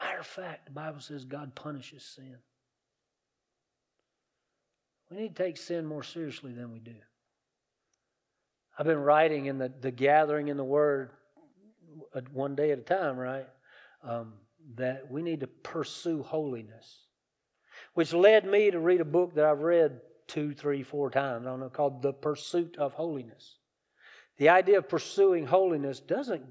Matter 0.00 0.18
of 0.20 0.26
fact, 0.26 0.66
the 0.66 0.72
Bible 0.72 1.00
says 1.00 1.24
God 1.24 1.54
punishes 1.54 2.04
sin. 2.04 2.36
We 5.14 5.22
need 5.22 5.36
to 5.36 5.42
take 5.44 5.56
sin 5.56 5.86
more 5.86 6.02
seriously 6.02 6.52
than 6.52 6.72
we 6.72 6.80
do. 6.80 6.94
I've 8.76 8.86
been 8.86 8.98
writing 8.98 9.46
in 9.46 9.58
the, 9.58 9.72
the 9.80 9.92
gathering 9.92 10.48
in 10.48 10.56
the 10.56 10.64
Word 10.64 11.10
uh, 12.14 12.22
one 12.32 12.56
day 12.56 12.72
at 12.72 12.78
a 12.78 12.82
time, 12.82 13.16
right? 13.16 13.46
Um, 14.02 14.32
that 14.74 15.08
we 15.08 15.22
need 15.22 15.40
to 15.40 15.46
pursue 15.46 16.22
holiness, 16.24 17.06
which 17.92 18.12
led 18.12 18.44
me 18.44 18.72
to 18.72 18.80
read 18.80 19.00
a 19.00 19.04
book 19.04 19.36
that 19.36 19.44
I've 19.44 19.60
read 19.60 20.00
two, 20.26 20.52
three, 20.52 20.82
four 20.82 21.10
times. 21.10 21.46
I 21.46 21.50
don't 21.50 21.60
know, 21.60 21.68
called 21.68 22.02
The 22.02 22.12
Pursuit 22.12 22.76
of 22.76 22.94
Holiness. 22.94 23.58
The 24.38 24.48
idea 24.48 24.78
of 24.78 24.88
pursuing 24.88 25.46
holiness 25.46 26.00
doesn't, 26.00 26.44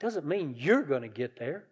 doesn't 0.00 0.24
mean 0.24 0.54
you're 0.56 0.84
going 0.84 1.02
to 1.02 1.08
get 1.08 1.38
there. 1.38 1.64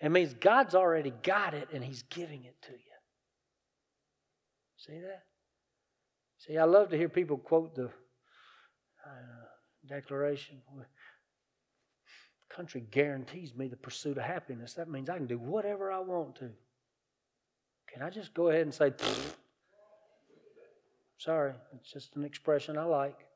It 0.00 0.08
means 0.08 0.32
God's 0.32 0.74
already 0.74 1.12
got 1.22 1.52
it 1.52 1.68
and 1.74 1.84
He's 1.84 2.02
giving 2.04 2.44
it 2.44 2.56
to 2.62 2.72
you. 2.72 2.91
See 4.86 4.98
that? 4.98 5.22
See, 6.38 6.58
I 6.58 6.64
love 6.64 6.90
to 6.90 6.96
hear 6.96 7.08
people 7.08 7.38
quote 7.38 7.74
the 7.76 7.84
uh, 7.84 7.90
Declaration. 9.88 10.60
Country 12.48 12.84
guarantees 12.90 13.54
me 13.54 13.68
the 13.68 13.76
pursuit 13.76 14.18
of 14.18 14.24
happiness. 14.24 14.74
That 14.74 14.88
means 14.88 15.08
I 15.08 15.16
can 15.16 15.26
do 15.26 15.38
whatever 15.38 15.92
I 15.92 16.00
want 16.00 16.36
to. 16.36 16.50
Can 17.92 18.02
I 18.02 18.10
just 18.10 18.34
go 18.34 18.48
ahead 18.48 18.62
and 18.62 18.74
say, 18.74 18.92
sorry, 21.18 21.52
it's 21.76 21.92
just 21.92 22.16
an 22.16 22.24
expression 22.24 22.76
I 22.76 22.84
like. 22.84 23.26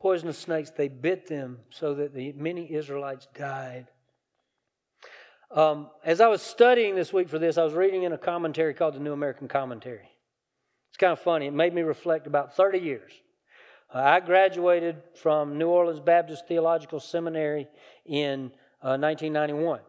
Poisonous 0.00 0.38
snakes, 0.38 0.70
they 0.70 0.88
bit 0.88 1.26
them 1.26 1.58
so 1.68 1.94
that 1.94 2.14
the 2.14 2.32
many 2.32 2.72
Israelites 2.72 3.28
died. 3.34 3.88
Um, 5.52 5.90
as 6.04 6.20
I 6.20 6.28
was 6.28 6.42
studying 6.42 6.94
this 6.94 7.12
week 7.12 7.28
for 7.28 7.38
this, 7.38 7.58
I 7.58 7.64
was 7.64 7.74
reading 7.74 8.04
in 8.04 8.12
a 8.12 8.18
commentary 8.18 8.72
called 8.72 8.94
the 8.94 9.00
New 9.00 9.12
American 9.12 9.48
Commentary. 9.48 10.08
It's 10.90 10.96
kind 10.96 11.12
of 11.12 11.18
funny. 11.18 11.46
It 11.46 11.54
made 11.54 11.74
me 11.74 11.82
reflect 11.82 12.28
about 12.28 12.54
30 12.54 12.78
years. 12.78 13.12
Uh, 13.92 13.98
I 13.98 14.20
graduated 14.20 15.02
from 15.20 15.58
New 15.58 15.68
Orleans 15.68 15.98
Baptist 15.98 16.46
Theological 16.46 17.00
Seminary 17.00 17.66
in 18.06 18.52
uh, 18.80 18.94
1991. 18.96 19.80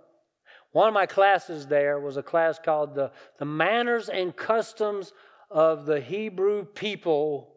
One 0.71 0.87
of 0.87 0.93
my 0.95 1.05
classes 1.05 1.67
there 1.67 1.99
was 1.99 2.17
a 2.17 2.23
class 2.23 2.57
called 2.57 2.95
the, 2.95 3.11
the 3.37 3.45
Manners 3.45 4.09
and 4.09 4.35
Customs 4.35 5.13
of 5.51 5.85
the 5.85 5.99
Hebrew 5.99 6.65
People 6.65 7.53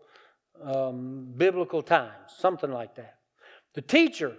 um, 0.63 1.33
Biblical 1.37 1.81
Times, 1.81 2.35
something 2.37 2.71
like 2.71 2.97
that. 2.97 3.15
The 3.75 3.83
teacher 3.83 4.37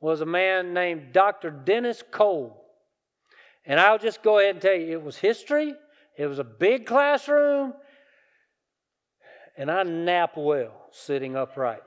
was 0.00 0.22
a 0.22 0.26
man 0.26 0.72
named 0.72 1.12
Dr. 1.12 1.50
Dennis 1.50 2.02
Cole. 2.10 2.61
And 3.64 3.78
I'll 3.78 3.98
just 3.98 4.22
go 4.22 4.38
ahead 4.38 4.56
and 4.56 4.62
tell 4.62 4.74
you 4.74 4.92
it 4.92 5.02
was 5.02 5.16
history, 5.16 5.74
it 6.16 6.26
was 6.26 6.38
a 6.38 6.44
big 6.44 6.86
classroom, 6.86 7.74
and 9.56 9.70
I 9.70 9.82
nap 9.82 10.36
well 10.36 10.88
sitting 10.90 11.36
upright. 11.36 11.82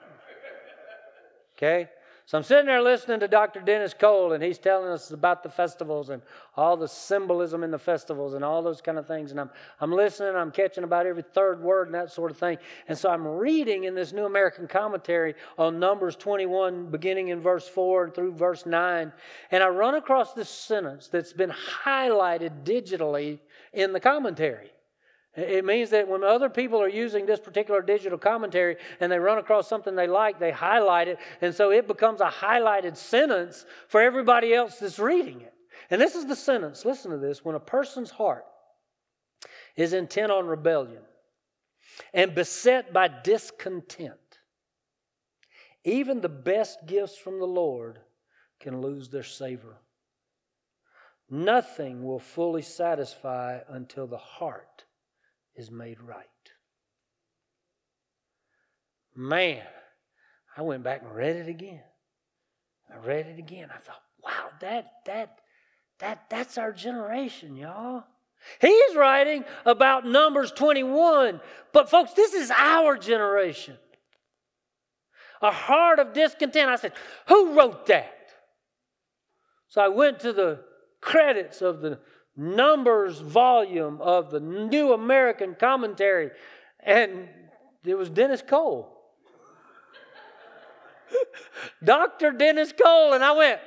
Okay? 1.58 1.90
So 2.28 2.40
I'm 2.40 2.44
sitting 2.44 2.66
there 2.66 2.82
listening 2.82 3.20
to 3.20 3.28
Dr. 3.28 3.60
Dennis 3.60 3.94
Cole, 3.94 4.34
and 4.34 4.44
he's 4.44 4.58
telling 4.58 4.90
us 4.90 5.12
about 5.12 5.44
the 5.44 5.50
festivals 5.50 6.10
and 6.10 6.24
all 6.58 6.76
the 6.76 6.88
symbolism 6.88 7.64
in 7.64 7.70
the 7.70 7.78
festivals 7.78 8.34
and 8.34 8.44
all 8.44 8.64
those 8.64 8.82
kind 8.82 8.98
of 8.98 9.06
things. 9.06 9.30
And 9.30 9.40
I'm, 9.40 9.52
I'm 9.80 9.92
listening, 9.92 10.36
I'm 10.36 10.50
catching 10.50 10.84
about 10.84 11.06
every 11.06 11.22
third 11.22 11.62
word 11.62 11.88
and 11.88 11.94
that 11.94 12.12
sort 12.12 12.32
of 12.32 12.38
thing. 12.38 12.58
And 12.88 12.98
so 12.98 13.12
I'm 13.12 13.28
reading 13.28 13.84
in 13.84 13.94
this 13.94 14.12
New 14.12 14.26
American 14.26 14.68
Commentary 14.68 15.36
on 15.60 15.80
Numbers 15.80 16.16
21, 16.16 16.90
beginning 16.90 17.28
in 17.28 17.42
verse 17.42 17.68
4 17.68 18.10
through 18.10 18.32
verse 18.32 18.66
9. 18.66 19.14
And 19.52 19.64
I 19.64 19.68
run 19.68 19.94
across 19.94 20.34
this 20.34 20.50
sentence 20.50 21.08
that's 21.08 21.34
been 21.34 21.54
highlighted 21.84 22.64
digitally 22.64 23.38
in 23.72 23.94
the 23.94 24.00
commentary. 24.00 24.72
It 25.36 25.66
means 25.66 25.90
that 25.90 26.08
when 26.08 26.24
other 26.24 26.50
people 26.50 26.82
are 26.82 26.88
using 26.88 27.26
this 27.26 27.42
particular 27.42 27.82
digital 27.82 28.18
commentary 28.18 28.78
and 29.02 29.12
they 29.12 29.20
run 29.20 29.38
across 29.38 29.68
something 29.68 29.96
they 29.96 30.08
like, 30.08 30.40
they 30.40 30.52
highlight 30.52 31.10
it, 31.10 31.20
and 31.42 31.54
so 31.54 31.72
it 31.72 31.88
becomes 31.88 32.22
a 32.22 32.30
highlighted 32.30 32.96
sentence 32.96 33.66
for 33.90 34.02
everybody 34.02 34.54
else 34.54 34.78
that's 34.78 34.98
reading 34.98 35.42
it. 35.42 35.54
And 35.90 36.00
this 36.00 36.16
is 36.16 36.26
the 36.26 36.36
sentence 36.36 36.86
listen 36.86 37.12
to 37.12 37.18
this 37.18 37.44
when 37.44 37.56
a 37.56 37.60
person's 37.60 38.12
heart 38.12 38.46
is 39.76 39.92
intent 39.92 40.32
on 40.32 40.48
rebellion 40.48 41.02
and 42.14 42.34
beset 42.34 42.94
by 42.94 43.10
discontent, 43.10 44.14
even 45.84 46.22
the 46.22 46.30
best 46.30 46.86
gifts 46.86 47.18
from 47.18 47.40
the 47.40 47.46
Lord 47.46 48.00
can 48.62 48.82
lose 48.82 49.10
their 49.10 49.24
savor. 49.24 49.78
Nothing 51.30 52.06
will 52.06 52.20
fully 52.20 52.62
satisfy 52.62 53.60
until 53.68 54.08
the 54.08 54.18
heart 54.18 54.86
is 55.56 55.72
made 55.72 56.02
right. 56.02 56.26
Man, 59.16 59.64
I 60.58 60.62
went 60.62 60.84
back 60.84 61.02
and 61.02 61.16
read 61.16 61.36
it 61.36 61.48
again. 61.48 61.82
I 62.94 63.06
read 63.06 63.28
it 63.28 63.40
again. 63.40 63.70
I 63.74 63.78
thought, 63.80 64.02
wow, 64.24 64.50
that 64.62 64.92
that 65.06 65.40
that 66.00 66.26
that's 66.30 66.58
our 66.58 66.72
generation, 66.72 67.56
y'all. 67.56 68.04
He's 68.60 68.96
writing 68.96 69.44
about 69.66 70.06
Numbers 70.06 70.52
21. 70.52 71.40
But 71.72 71.90
folks, 71.90 72.14
this 72.14 72.34
is 72.34 72.52
our 72.56 72.98
generation. 72.98 73.78
A 75.42 75.52
heart 75.52 76.00
of 76.00 76.14
discontent. 76.14 76.70
I 76.70 76.76
said, 76.76 76.94
who 77.28 77.58
wrote 77.58 77.88
that? 77.88 78.12
So 79.68 79.82
I 79.82 79.88
went 79.88 80.20
to 80.22 80.32
the 80.32 80.62
credits 81.02 81.62
of 81.62 81.82
the 81.82 82.00
Numbers 82.38 83.20
volume 83.20 84.02
of 84.02 84.30
the 84.30 84.40
New 84.40 84.94
American 84.94 85.56
Commentary, 85.56 86.32
and 86.82 87.30
it 87.86 87.96
was 87.96 88.10
Dennis 88.10 88.42
Cole. 88.42 88.92
Dr. 91.84 92.32
Dennis 92.32 92.74
Cole, 92.74 93.14
and 93.14 93.24
I 93.24 93.32
went, 93.32 93.60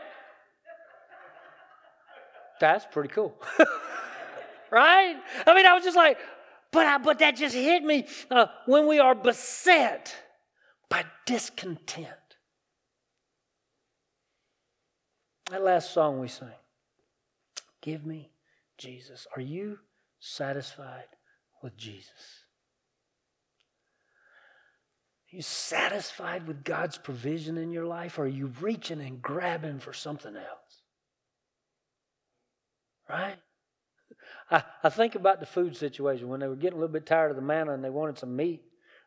that's 2.60 2.86
pretty 2.90 3.08
cool. 3.08 3.34
right? 4.70 5.16
I 5.46 5.54
mean, 5.54 5.66
I 5.66 5.74
was 5.74 5.84
just 5.84 5.96
like, 5.96 6.18
but, 6.70 6.86
I, 6.86 6.98
but 6.98 7.18
that 7.20 7.36
just 7.36 7.54
hit 7.54 7.82
me 7.82 8.06
uh, 8.30 8.46
when 8.66 8.86
we 8.86 8.98
are 8.98 9.14
beset 9.14 10.14
by 10.90 11.04
discontent. 11.24 12.08
That 15.50 15.62
last 15.62 15.92
song 15.92 16.20
we 16.20 16.28
sang, 16.28 16.50
Give 17.80 18.04
Me 18.04 18.28
Jesus. 18.78 19.26
Are 19.36 19.42
you 19.42 19.78
satisfied 20.20 21.06
with 21.62 21.76
Jesus? 21.76 22.44
Are 25.30 25.36
you 25.36 25.42
satisfied 25.42 26.46
with 26.46 26.64
God's 26.64 26.96
provision 26.96 27.58
in 27.58 27.70
your 27.70 27.84
life? 27.84 28.18
Or 28.18 28.22
are 28.22 28.28
you 28.28 28.52
reaching 28.60 29.00
and 29.00 29.20
grabbing 29.20 29.80
for 29.80 29.92
something 29.92 30.34
else? 30.34 30.82
Right? 33.10 33.36
I, 34.50 34.62
I 34.82 34.88
think 34.88 35.14
about 35.14 35.40
the 35.40 35.46
food 35.46 35.76
situation 35.76 36.28
when 36.28 36.40
they 36.40 36.48
were 36.48 36.56
getting 36.56 36.78
a 36.78 36.80
little 36.80 36.92
bit 36.92 37.04
tired 37.04 37.30
of 37.30 37.36
the 37.36 37.42
manna 37.42 37.74
and 37.74 37.84
they 37.84 37.90
wanted 37.90 38.18
some 38.18 38.34
meat. 38.34 38.62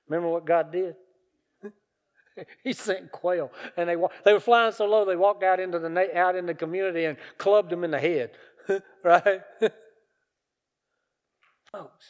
Remember 0.08 0.30
what 0.30 0.46
God 0.46 0.72
did? 0.72 0.96
he 2.64 2.74
sent 2.74 3.12
quail, 3.12 3.52
and 3.78 3.90
they 3.90 3.96
they 4.26 4.34
were 4.34 4.40
flying 4.40 4.72
so 4.72 4.86
low 4.86 5.06
they 5.06 5.16
walked 5.16 5.44
out 5.44 5.60
into 5.60 5.80
the 5.80 6.18
out 6.18 6.36
in 6.36 6.46
the 6.46 6.54
community 6.54 7.06
and 7.06 7.18
clubbed 7.38 7.70
them 7.70 7.84
in 7.84 7.92
the 7.92 8.00
head. 8.00 8.32
right? 9.04 9.42
Folks, 11.72 12.06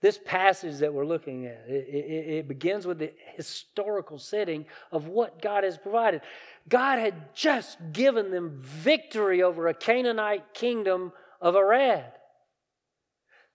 this 0.00 0.18
passage 0.24 0.78
that 0.78 0.94
we're 0.94 1.04
looking 1.04 1.46
at, 1.46 1.64
it, 1.66 1.88
it, 1.88 2.30
it, 2.38 2.48
begins 2.48 2.86
with 2.86 2.98
the 2.98 3.12
historical 3.36 4.18
setting 4.18 4.64
of 4.92 5.08
what 5.08 5.42
God 5.42 5.64
has 5.64 5.76
provided. 5.76 6.22
God 6.68 6.98
had 6.98 7.34
just 7.34 7.78
given 7.92 8.30
them 8.30 8.60
victory 8.62 9.42
over 9.42 9.68
a 9.68 9.74
Canaanite 9.74 10.54
kingdom 10.54 11.12
of 11.40 11.56
Arad. 11.56 12.12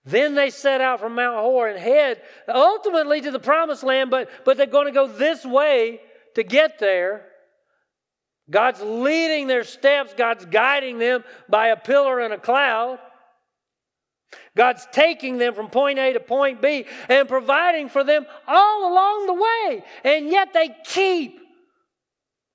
Then 0.05 0.35
they 0.35 0.49
set 0.49 0.81
out 0.81 0.99
from 0.99 1.15
Mount 1.15 1.39
Hor 1.39 1.69
and 1.69 1.79
head 1.79 2.21
ultimately 2.47 3.21
to 3.21 3.31
the 3.31 3.39
promised 3.39 3.83
land, 3.83 4.09
but, 4.09 4.29
but 4.43 4.57
they're 4.57 4.65
going 4.65 4.87
to 4.87 4.91
go 4.91 5.07
this 5.07 5.45
way 5.45 6.01
to 6.35 6.43
get 6.43 6.79
there. 6.79 7.25
God's 8.49 8.81
leading 8.81 9.47
their 9.47 9.63
steps, 9.63 10.13
God's 10.15 10.45
guiding 10.45 10.97
them 10.97 11.23
by 11.49 11.67
a 11.67 11.77
pillar 11.77 12.19
and 12.19 12.33
a 12.33 12.37
cloud. 12.37 12.99
God's 14.55 14.85
taking 14.91 15.37
them 15.37 15.53
from 15.53 15.69
point 15.69 15.99
A 15.99 16.13
to 16.13 16.19
point 16.19 16.61
B 16.61 16.85
and 17.09 17.27
providing 17.27 17.89
for 17.89 18.03
them 18.03 18.25
all 18.47 18.91
along 18.91 19.27
the 19.27 19.33
way. 19.33 19.83
And 20.03 20.29
yet 20.29 20.53
they 20.53 20.75
keep 20.85 21.39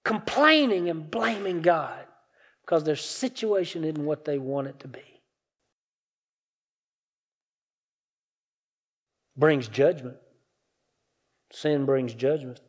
complaining 0.05 0.89
and 0.91 1.11
blaming 1.11 1.63
God 1.63 2.05
because 2.65 2.85
their 2.85 2.97
situation 2.97 3.85
isn't 3.85 4.05
what 4.05 4.25
they 4.25 4.39
want 4.39 4.69
it 4.69 4.81
to 4.81 4.89
be. 4.89 5.01
Brings 9.37 9.69
judgment. 9.69 10.17
Sin 11.53 11.87
brings 11.87 12.13
judgment. 12.13 12.61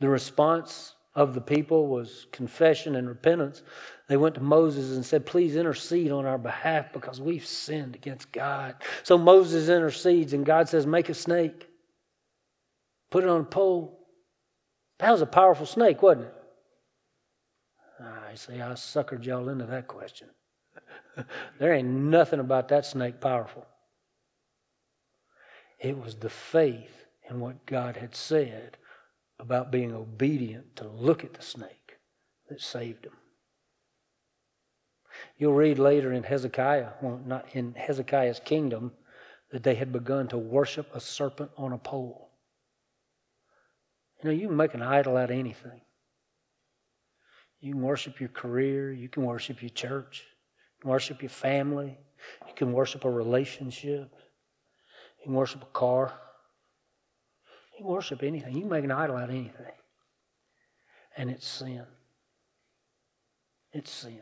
The 0.00 0.08
response 0.08 0.94
of 1.18 1.34
the 1.34 1.40
people 1.40 1.88
was 1.88 2.28
confession 2.30 2.94
and 2.94 3.08
repentance. 3.08 3.64
They 4.08 4.16
went 4.16 4.36
to 4.36 4.40
Moses 4.40 4.94
and 4.94 5.04
said, 5.04 5.26
Please 5.26 5.56
intercede 5.56 6.12
on 6.12 6.26
our 6.26 6.38
behalf 6.38 6.92
because 6.92 7.20
we've 7.20 7.44
sinned 7.44 7.96
against 7.96 8.30
God. 8.30 8.76
So 9.02 9.18
Moses 9.18 9.68
intercedes, 9.68 10.32
and 10.32 10.46
God 10.46 10.68
says, 10.68 10.86
Make 10.86 11.08
a 11.08 11.14
snake, 11.14 11.68
put 13.10 13.24
it 13.24 13.30
on 13.30 13.40
a 13.40 13.44
pole. 13.44 13.98
That 15.00 15.10
was 15.10 15.20
a 15.20 15.26
powerful 15.26 15.66
snake, 15.66 16.02
wasn't 16.02 16.26
it? 16.26 16.34
I 18.00 18.36
say, 18.36 18.60
I 18.60 18.70
suckered 18.74 19.24
y'all 19.24 19.48
into 19.48 19.66
that 19.66 19.88
question. 19.88 20.28
there 21.58 21.74
ain't 21.74 21.88
nothing 21.88 22.38
about 22.38 22.68
that 22.68 22.86
snake 22.86 23.20
powerful. 23.20 23.66
It 25.80 25.98
was 25.98 26.14
the 26.14 26.30
faith 26.30 27.06
in 27.28 27.40
what 27.40 27.66
God 27.66 27.96
had 27.96 28.14
said 28.14 28.76
about 29.38 29.70
being 29.70 29.92
obedient 29.92 30.76
to 30.76 30.88
look 30.88 31.24
at 31.24 31.34
the 31.34 31.42
snake 31.42 31.98
that 32.48 32.60
saved 32.60 33.04
him. 33.04 33.12
You'll 35.36 35.54
read 35.54 35.78
later 35.78 36.12
in 36.12 36.22
Hezekiah, 36.22 36.90
well, 37.02 37.20
not 37.24 37.46
in 37.52 37.74
Hezekiah's 37.74 38.40
kingdom, 38.44 38.92
that 39.50 39.62
they 39.62 39.74
had 39.74 39.92
begun 39.92 40.28
to 40.28 40.38
worship 40.38 40.88
a 40.94 41.00
serpent 41.00 41.50
on 41.56 41.72
a 41.72 41.78
pole. 41.78 42.30
You 44.22 44.28
know, 44.28 44.36
you 44.36 44.48
can 44.48 44.56
make 44.56 44.74
an 44.74 44.82
idol 44.82 45.16
out 45.16 45.30
of 45.30 45.38
anything. 45.38 45.80
You 47.60 47.72
can 47.72 47.82
worship 47.82 48.20
your 48.20 48.28
career, 48.28 48.92
you 48.92 49.08
can 49.08 49.24
worship 49.24 49.62
your 49.62 49.70
church, 49.70 50.24
you 50.76 50.82
can 50.82 50.90
worship 50.90 51.22
your 51.22 51.30
family, 51.30 51.98
you 52.46 52.54
can 52.54 52.72
worship 52.72 53.04
a 53.04 53.10
relationship, 53.10 54.12
you 55.18 55.24
can 55.24 55.34
worship 55.34 55.62
a 55.62 55.66
car. 55.66 56.12
You 57.78 57.84
can 57.84 57.92
worship 57.92 58.24
anything. 58.24 58.54
You 58.54 58.62
can 58.62 58.70
make 58.70 58.82
an 58.82 58.90
idol 58.90 59.16
out 59.16 59.28
of 59.28 59.30
anything. 59.30 59.72
And 61.16 61.30
it's 61.30 61.46
sin. 61.46 61.84
It's 63.72 63.90
sin. 63.90 64.20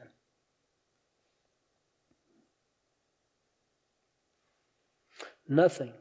Nothing 5.48 5.92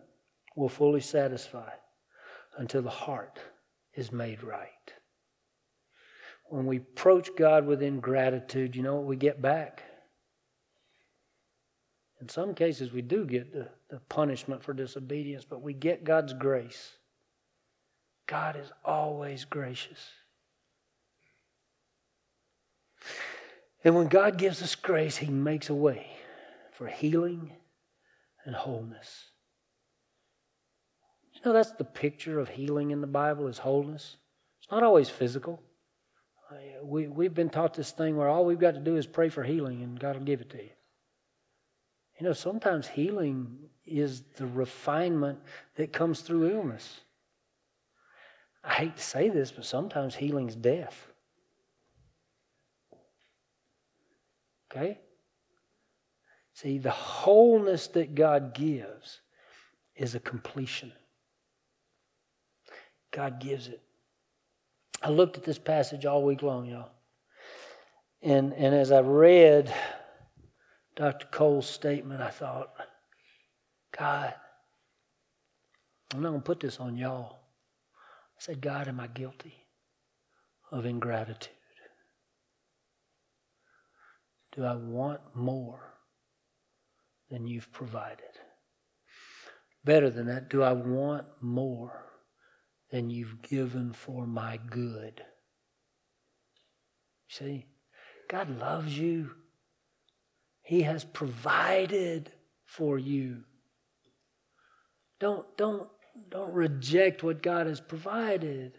will 0.58 0.68
fully 0.68 1.00
satisfy 1.00 1.70
until 2.58 2.82
the 2.82 2.90
heart 2.90 3.40
is 3.94 4.12
made 4.12 4.44
right. 4.44 4.70
When 6.48 6.66
we 6.66 6.78
approach 6.78 7.30
God 7.38 7.66
with 7.66 7.82
ingratitude, 7.82 8.76
you 8.76 8.84
know 8.84 8.96
what 8.96 9.06
we 9.06 9.16
get 9.16 9.42
back? 9.42 9.84
In 12.20 12.28
some 12.28 12.54
cases, 12.54 12.92
we 12.92 13.02
do 13.02 13.26
get 13.26 13.54
the, 13.54 13.70
the 13.90 14.02
punishment 14.10 14.62
for 14.62 14.74
disobedience, 14.74 15.46
but 15.50 15.62
we 15.62 15.74
get 15.74 16.04
God's 16.04 16.34
grace. 16.34 16.98
God 18.28 18.56
is 18.56 18.72
always 18.84 19.46
gracious. 19.46 20.00
And 23.84 23.96
when 23.96 24.08
God 24.08 24.38
gives 24.38 24.64
us 24.64 24.74
grace, 24.74 25.18
He 25.18 25.28
makes 25.28 25.70
a 25.70 25.76
way 25.76 26.08
for 26.72 26.88
healing 26.88 27.52
and 28.44 28.56
wholeness. 28.56 29.26
You 31.34 31.42
know, 31.46 31.54
that's 31.54 31.72
the 31.74 31.84
picture 31.84 32.40
of 32.40 32.50
healing 32.50 32.92
in 32.92 33.02
the 33.02 33.08
Bible 33.08 33.48
is 33.48 33.60
wholeness. 33.60 34.18
It's 34.62 34.72
not 34.72 34.84
always 34.84 35.10
physical. 35.10 35.62
We, 36.84 37.08
we've 37.08 37.34
been 37.34 37.50
taught 37.50 37.74
this 37.74 37.92
thing 37.92 38.18
where 38.18 38.28
all 38.28 38.46
we've 38.46 38.60
got 38.60 38.74
to 38.76 38.80
do 38.80 38.98
is 38.98 39.06
pray 39.06 39.30
for 39.30 39.44
healing 39.44 39.84
and 39.84 40.00
God 40.00 40.18
will 40.18 40.26
give 40.26 40.42
it 40.42 40.50
to 40.52 40.58
you. 40.58 40.70
You 42.20 42.28
know, 42.28 42.34
sometimes 42.34 42.88
healing 42.88 43.58
is 43.86 44.24
the 44.38 44.48
refinement 44.48 45.40
that 45.76 45.92
comes 45.92 46.22
through 46.22 46.50
illness. 46.50 47.02
I 48.66 48.74
hate 48.74 48.98
to 48.98 49.04
say 49.04 49.30
this, 49.30 49.52
but 49.52 49.66
sometimes 49.66 50.16
healing's 50.16 50.56
death. 50.56 51.08
Okay? 54.72 55.00
See, 56.54 56.80
the 56.80 56.92
wholeness 56.92 57.88
that 57.90 58.16
God 58.16 58.54
gives 58.54 59.22
is 59.96 60.16
a 60.16 60.20
completion. 60.20 60.92
God 63.12 63.40
gives 63.40 63.68
it. 63.68 63.82
I 65.02 65.10
looked 65.10 65.38
at 65.38 65.44
this 65.44 65.60
passage 65.60 66.06
all 66.06 66.24
week 66.24 66.42
long, 66.42 66.66
y'all. 66.66 66.90
And, 68.22 68.54
and 68.54 68.74
as 68.74 68.92
I 68.92 69.02
read 69.02 69.72
Dr. 70.96 71.28
Cole's 71.28 71.70
statement, 71.70 72.22
I 72.22 72.30
thought, 72.30 72.74
God, 73.98 74.34
I'm 76.14 76.22
not 76.22 76.30
going 76.30 76.42
to 76.42 76.46
put 76.46 76.60
this 76.60 76.80
on 76.80 76.98
y'all. 76.98 77.45
I 78.38 78.42
said, 78.42 78.62
God, 78.62 78.88
am 78.88 79.00
I 79.00 79.08
guilty 79.08 79.56
of 80.72 80.86
ingratitude? 80.86 81.52
Do 84.56 84.64
I 84.64 84.76
want 84.76 85.22
more 85.34 85.94
than 87.30 87.46
you've 87.48 87.72
provided? 87.72 88.24
Better 89.84 90.10
than 90.10 90.28
that, 90.28 90.50
do 90.50 90.64
I 90.64 90.74
want 90.74 91.26
more 91.42 92.06
than 92.92 93.10
you've 93.10 93.42
given 93.42 93.94
for 93.94 94.26
my 94.26 94.60
good? 94.70 95.22
See, 97.30 97.66
God 98.30 98.60
loves 98.60 98.98
you. 98.98 99.32
He 100.64 100.82
has 100.84 101.04
provided 101.04 102.32
for 102.66 102.98
you. 102.98 103.44
Don't, 105.20 105.46
don't, 105.58 105.90
don't 106.30 106.54
reject 106.54 107.24
what 107.24 107.42
God 107.42 107.68
has 107.68 107.80
provided. 107.80 108.74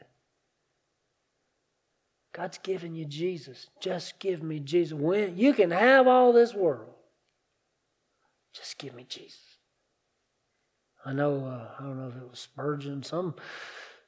God's 2.33 2.59
given 2.59 2.95
you 2.95 3.07
Jesus. 3.07 3.69
Just 3.81 4.19
give 4.19 4.43
me 4.43 4.61
Jesus. 4.61 4.93
When 4.99 5.39
you 5.39 5.55
can 5.55 5.71
have 5.71 6.07
all 6.07 6.33
this 6.33 6.53
world, 6.53 6.93
just 8.53 8.79
give 8.79 8.95
me 8.95 9.07
Jesus. 9.09 9.41
I 11.05 11.13
know. 11.13 11.47
Uh, 11.47 11.69
I 11.79 11.83
don't 11.83 11.99
know 11.99 12.09
if 12.09 12.17
it 12.17 12.29
was 12.29 12.41
Spurgeon. 12.41 13.03
Some 13.03 13.37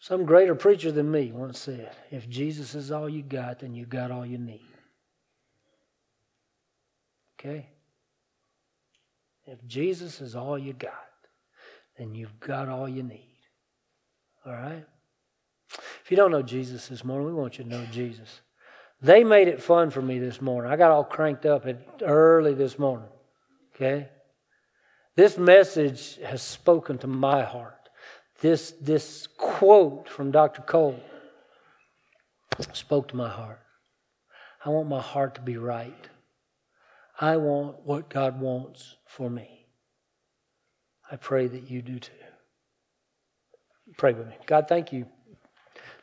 some 0.00 0.26
greater 0.26 0.54
preacher 0.54 0.92
than 0.92 1.10
me 1.10 1.32
once 1.32 1.58
said, 1.58 1.96
"If 2.10 2.28
Jesus 2.28 2.74
is 2.74 2.90
all 2.90 3.08
you 3.08 3.22
got, 3.22 3.60
then 3.60 3.74
you 3.74 3.86
got 3.86 4.10
all 4.10 4.26
you 4.26 4.38
need." 4.38 4.66
Okay. 7.38 7.70
If 9.46 9.64
Jesus 9.66 10.20
is 10.20 10.34
all 10.36 10.58
you 10.58 10.74
got, 10.74 11.07
then 11.98 12.14
you've 12.14 12.38
got 12.40 12.68
all 12.68 12.88
you 12.88 13.02
need. 13.02 13.36
All 14.46 14.52
right? 14.52 14.84
If 16.02 16.10
you 16.10 16.16
don't 16.16 16.30
know 16.30 16.42
Jesus 16.42 16.88
this 16.88 17.04
morning, 17.04 17.26
we 17.26 17.34
want 17.34 17.58
you 17.58 17.64
to 17.64 17.70
know 17.70 17.84
Jesus. 17.90 18.40
They 19.02 19.22
made 19.24 19.48
it 19.48 19.62
fun 19.62 19.90
for 19.90 20.00
me 20.00 20.18
this 20.18 20.40
morning. 20.40 20.72
I 20.72 20.76
got 20.76 20.90
all 20.90 21.04
cranked 21.04 21.44
up 21.44 21.66
at 21.66 22.02
early 22.02 22.54
this 22.54 22.78
morning. 22.78 23.08
Okay? 23.74 24.08
This 25.16 25.36
message 25.36 26.18
has 26.24 26.42
spoken 26.42 26.98
to 26.98 27.06
my 27.06 27.42
heart. 27.42 27.74
This, 28.40 28.72
this 28.80 29.26
quote 29.36 30.08
from 30.08 30.30
Dr. 30.30 30.62
Cole 30.62 31.00
spoke 32.72 33.08
to 33.08 33.16
my 33.16 33.28
heart. 33.28 33.60
I 34.64 34.70
want 34.70 34.88
my 34.88 35.00
heart 35.00 35.34
to 35.36 35.40
be 35.40 35.56
right. 35.56 36.08
I 37.20 37.36
want 37.36 37.84
what 37.84 38.08
God 38.08 38.40
wants 38.40 38.96
for 39.06 39.28
me. 39.28 39.57
I 41.10 41.16
pray 41.16 41.46
that 41.46 41.70
you 41.70 41.82
do 41.82 41.98
too. 41.98 42.12
Pray 43.96 44.12
with 44.12 44.26
me. 44.26 44.34
God, 44.46 44.66
thank 44.68 44.92
you 44.92 45.06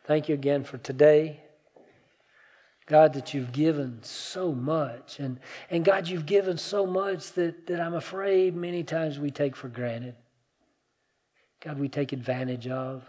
Thank 0.06 0.30
you 0.30 0.36
again 0.36 0.64
for 0.64 0.78
today. 0.78 1.40
God, 2.86 3.14
that 3.14 3.34
you've 3.34 3.52
given 3.52 4.04
so 4.04 4.54
much. 4.54 5.20
And, 5.20 5.40
and 5.72 5.84
God, 5.84 6.08
you've 6.08 6.28
given 6.28 6.60
so 6.60 6.86
much 6.86 7.32
that, 7.34 7.66
that 7.66 7.82
I'm 7.82 7.96
afraid 7.96 8.56
many 8.56 8.84
times 8.84 9.20
we 9.20 9.32
take 9.32 9.56
for 9.56 9.68
granted. 9.68 10.14
God, 11.62 11.80
we 11.80 11.90
take 11.90 12.14
advantage 12.14 12.68
of. 12.68 13.04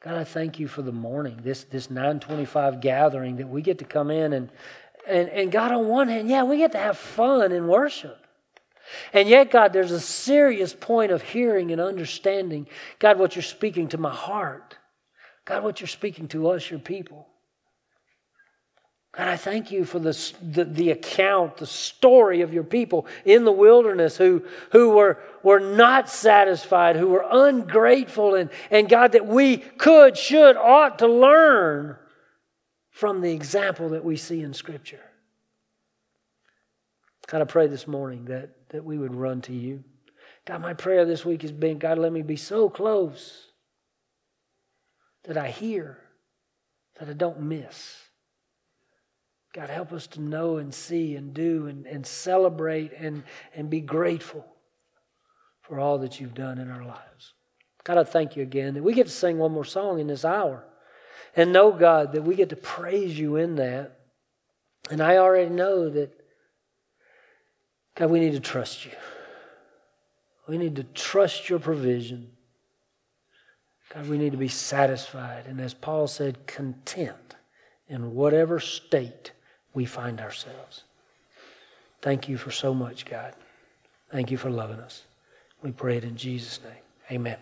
God, 0.00 0.16
I 0.16 0.24
thank 0.24 0.58
you 0.58 0.66
for 0.66 0.82
the 0.82 0.92
morning, 0.92 1.38
this, 1.42 1.62
this 1.64 1.88
925 1.88 2.80
gathering 2.80 3.36
that 3.36 3.48
we 3.48 3.62
get 3.62 3.78
to 3.78 3.84
come 3.84 4.10
in 4.10 4.32
and, 4.32 4.50
and, 5.06 5.28
and 5.28 5.52
God, 5.52 5.70
on 5.70 5.86
one 5.86 6.08
hand, 6.08 6.28
yeah, 6.28 6.42
we 6.42 6.56
get 6.58 6.72
to 6.72 6.78
have 6.78 6.98
fun 6.98 7.52
and 7.52 7.68
worship. 7.68 8.23
And 9.12 9.28
yet, 9.28 9.50
God, 9.50 9.72
there's 9.72 9.92
a 9.92 10.00
serious 10.00 10.74
point 10.74 11.12
of 11.12 11.22
hearing 11.22 11.70
and 11.72 11.80
understanding, 11.80 12.66
God, 12.98 13.18
what 13.18 13.36
you're 13.36 13.42
speaking 13.42 13.88
to 13.88 13.98
my 13.98 14.12
heart. 14.12 14.76
God, 15.44 15.62
what 15.62 15.80
you're 15.80 15.88
speaking 15.88 16.28
to 16.28 16.48
us, 16.48 16.70
your 16.70 16.80
people. 16.80 17.28
God, 19.16 19.28
I 19.28 19.36
thank 19.36 19.70
you 19.70 19.84
for 19.84 20.00
the, 20.00 20.32
the, 20.42 20.64
the, 20.64 20.90
account, 20.90 21.58
the 21.58 21.66
story 21.66 22.40
of 22.40 22.52
your 22.52 22.64
people 22.64 23.06
in 23.24 23.44
the 23.44 23.52
wilderness 23.52 24.16
who, 24.16 24.44
who 24.72 24.90
were, 24.90 25.20
were 25.44 25.60
not 25.60 26.08
satisfied, 26.08 26.96
who 26.96 27.08
were 27.08 27.24
ungrateful, 27.30 28.34
and, 28.34 28.50
and 28.72 28.88
God, 28.88 29.12
that 29.12 29.26
we 29.26 29.58
could, 29.58 30.16
should, 30.16 30.56
ought 30.56 30.98
to 30.98 31.06
learn 31.06 31.96
from 32.90 33.20
the 33.20 33.32
example 33.32 33.90
that 33.90 34.04
we 34.04 34.16
see 34.16 34.40
in 34.40 34.52
Scripture. 34.52 35.00
God, 37.28 37.40
I 37.40 37.44
pray 37.44 37.68
this 37.68 37.86
morning 37.86 38.24
that, 38.26 38.50
that 38.74 38.84
we 38.84 38.98
would 38.98 39.14
run 39.14 39.40
to 39.40 39.52
you. 39.52 39.84
God, 40.46 40.60
my 40.60 40.74
prayer 40.74 41.04
this 41.04 41.24
week 41.24 41.42
has 41.42 41.52
been 41.52 41.78
God, 41.78 41.96
let 41.96 42.12
me 42.12 42.22
be 42.22 42.34
so 42.34 42.68
close 42.68 43.46
that 45.22 45.36
I 45.36 45.48
hear, 45.48 45.96
that 46.98 47.08
I 47.08 47.12
don't 47.12 47.42
miss. 47.42 47.96
God, 49.52 49.70
help 49.70 49.92
us 49.92 50.08
to 50.08 50.20
know 50.20 50.56
and 50.56 50.74
see 50.74 51.14
and 51.14 51.32
do 51.32 51.68
and, 51.68 51.86
and 51.86 52.04
celebrate 52.04 52.92
and, 52.98 53.22
and 53.54 53.70
be 53.70 53.80
grateful 53.80 54.44
for 55.62 55.78
all 55.78 55.98
that 55.98 56.18
you've 56.18 56.34
done 56.34 56.58
in 56.58 56.68
our 56.68 56.84
lives. 56.84 57.32
God, 57.84 57.96
I 57.96 58.02
thank 58.02 58.34
you 58.34 58.42
again 58.42 58.74
that 58.74 58.82
we 58.82 58.92
get 58.92 59.06
to 59.06 59.12
sing 59.12 59.38
one 59.38 59.52
more 59.52 59.64
song 59.64 60.00
in 60.00 60.08
this 60.08 60.24
hour. 60.24 60.64
And 61.36 61.52
know, 61.52 61.70
God, 61.70 62.12
that 62.14 62.24
we 62.24 62.34
get 62.34 62.48
to 62.48 62.56
praise 62.56 63.16
you 63.16 63.36
in 63.36 63.54
that. 63.54 64.00
And 64.90 65.00
I 65.00 65.18
already 65.18 65.50
know 65.50 65.88
that, 65.90 66.23
God, 67.94 68.10
we 68.10 68.20
need 68.20 68.32
to 68.32 68.40
trust 68.40 68.84
you. 68.84 68.92
We 70.48 70.58
need 70.58 70.76
to 70.76 70.84
trust 70.84 71.48
your 71.48 71.58
provision. 71.58 72.30
God, 73.94 74.08
we 74.08 74.18
need 74.18 74.32
to 74.32 74.38
be 74.38 74.48
satisfied. 74.48 75.46
And 75.46 75.60
as 75.60 75.74
Paul 75.74 76.06
said, 76.06 76.46
content 76.46 77.36
in 77.88 78.14
whatever 78.14 78.58
state 78.58 79.32
we 79.72 79.84
find 79.84 80.20
ourselves. 80.20 80.84
Thank 82.02 82.28
you 82.28 82.36
for 82.36 82.50
so 82.50 82.74
much, 82.74 83.04
God. 83.04 83.34
Thank 84.10 84.30
you 84.30 84.36
for 84.36 84.50
loving 84.50 84.80
us. 84.80 85.04
We 85.62 85.72
pray 85.72 85.96
it 85.96 86.04
in 86.04 86.16
Jesus' 86.16 86.60
name. 86.62 86.82
Amen. 87.10 87.38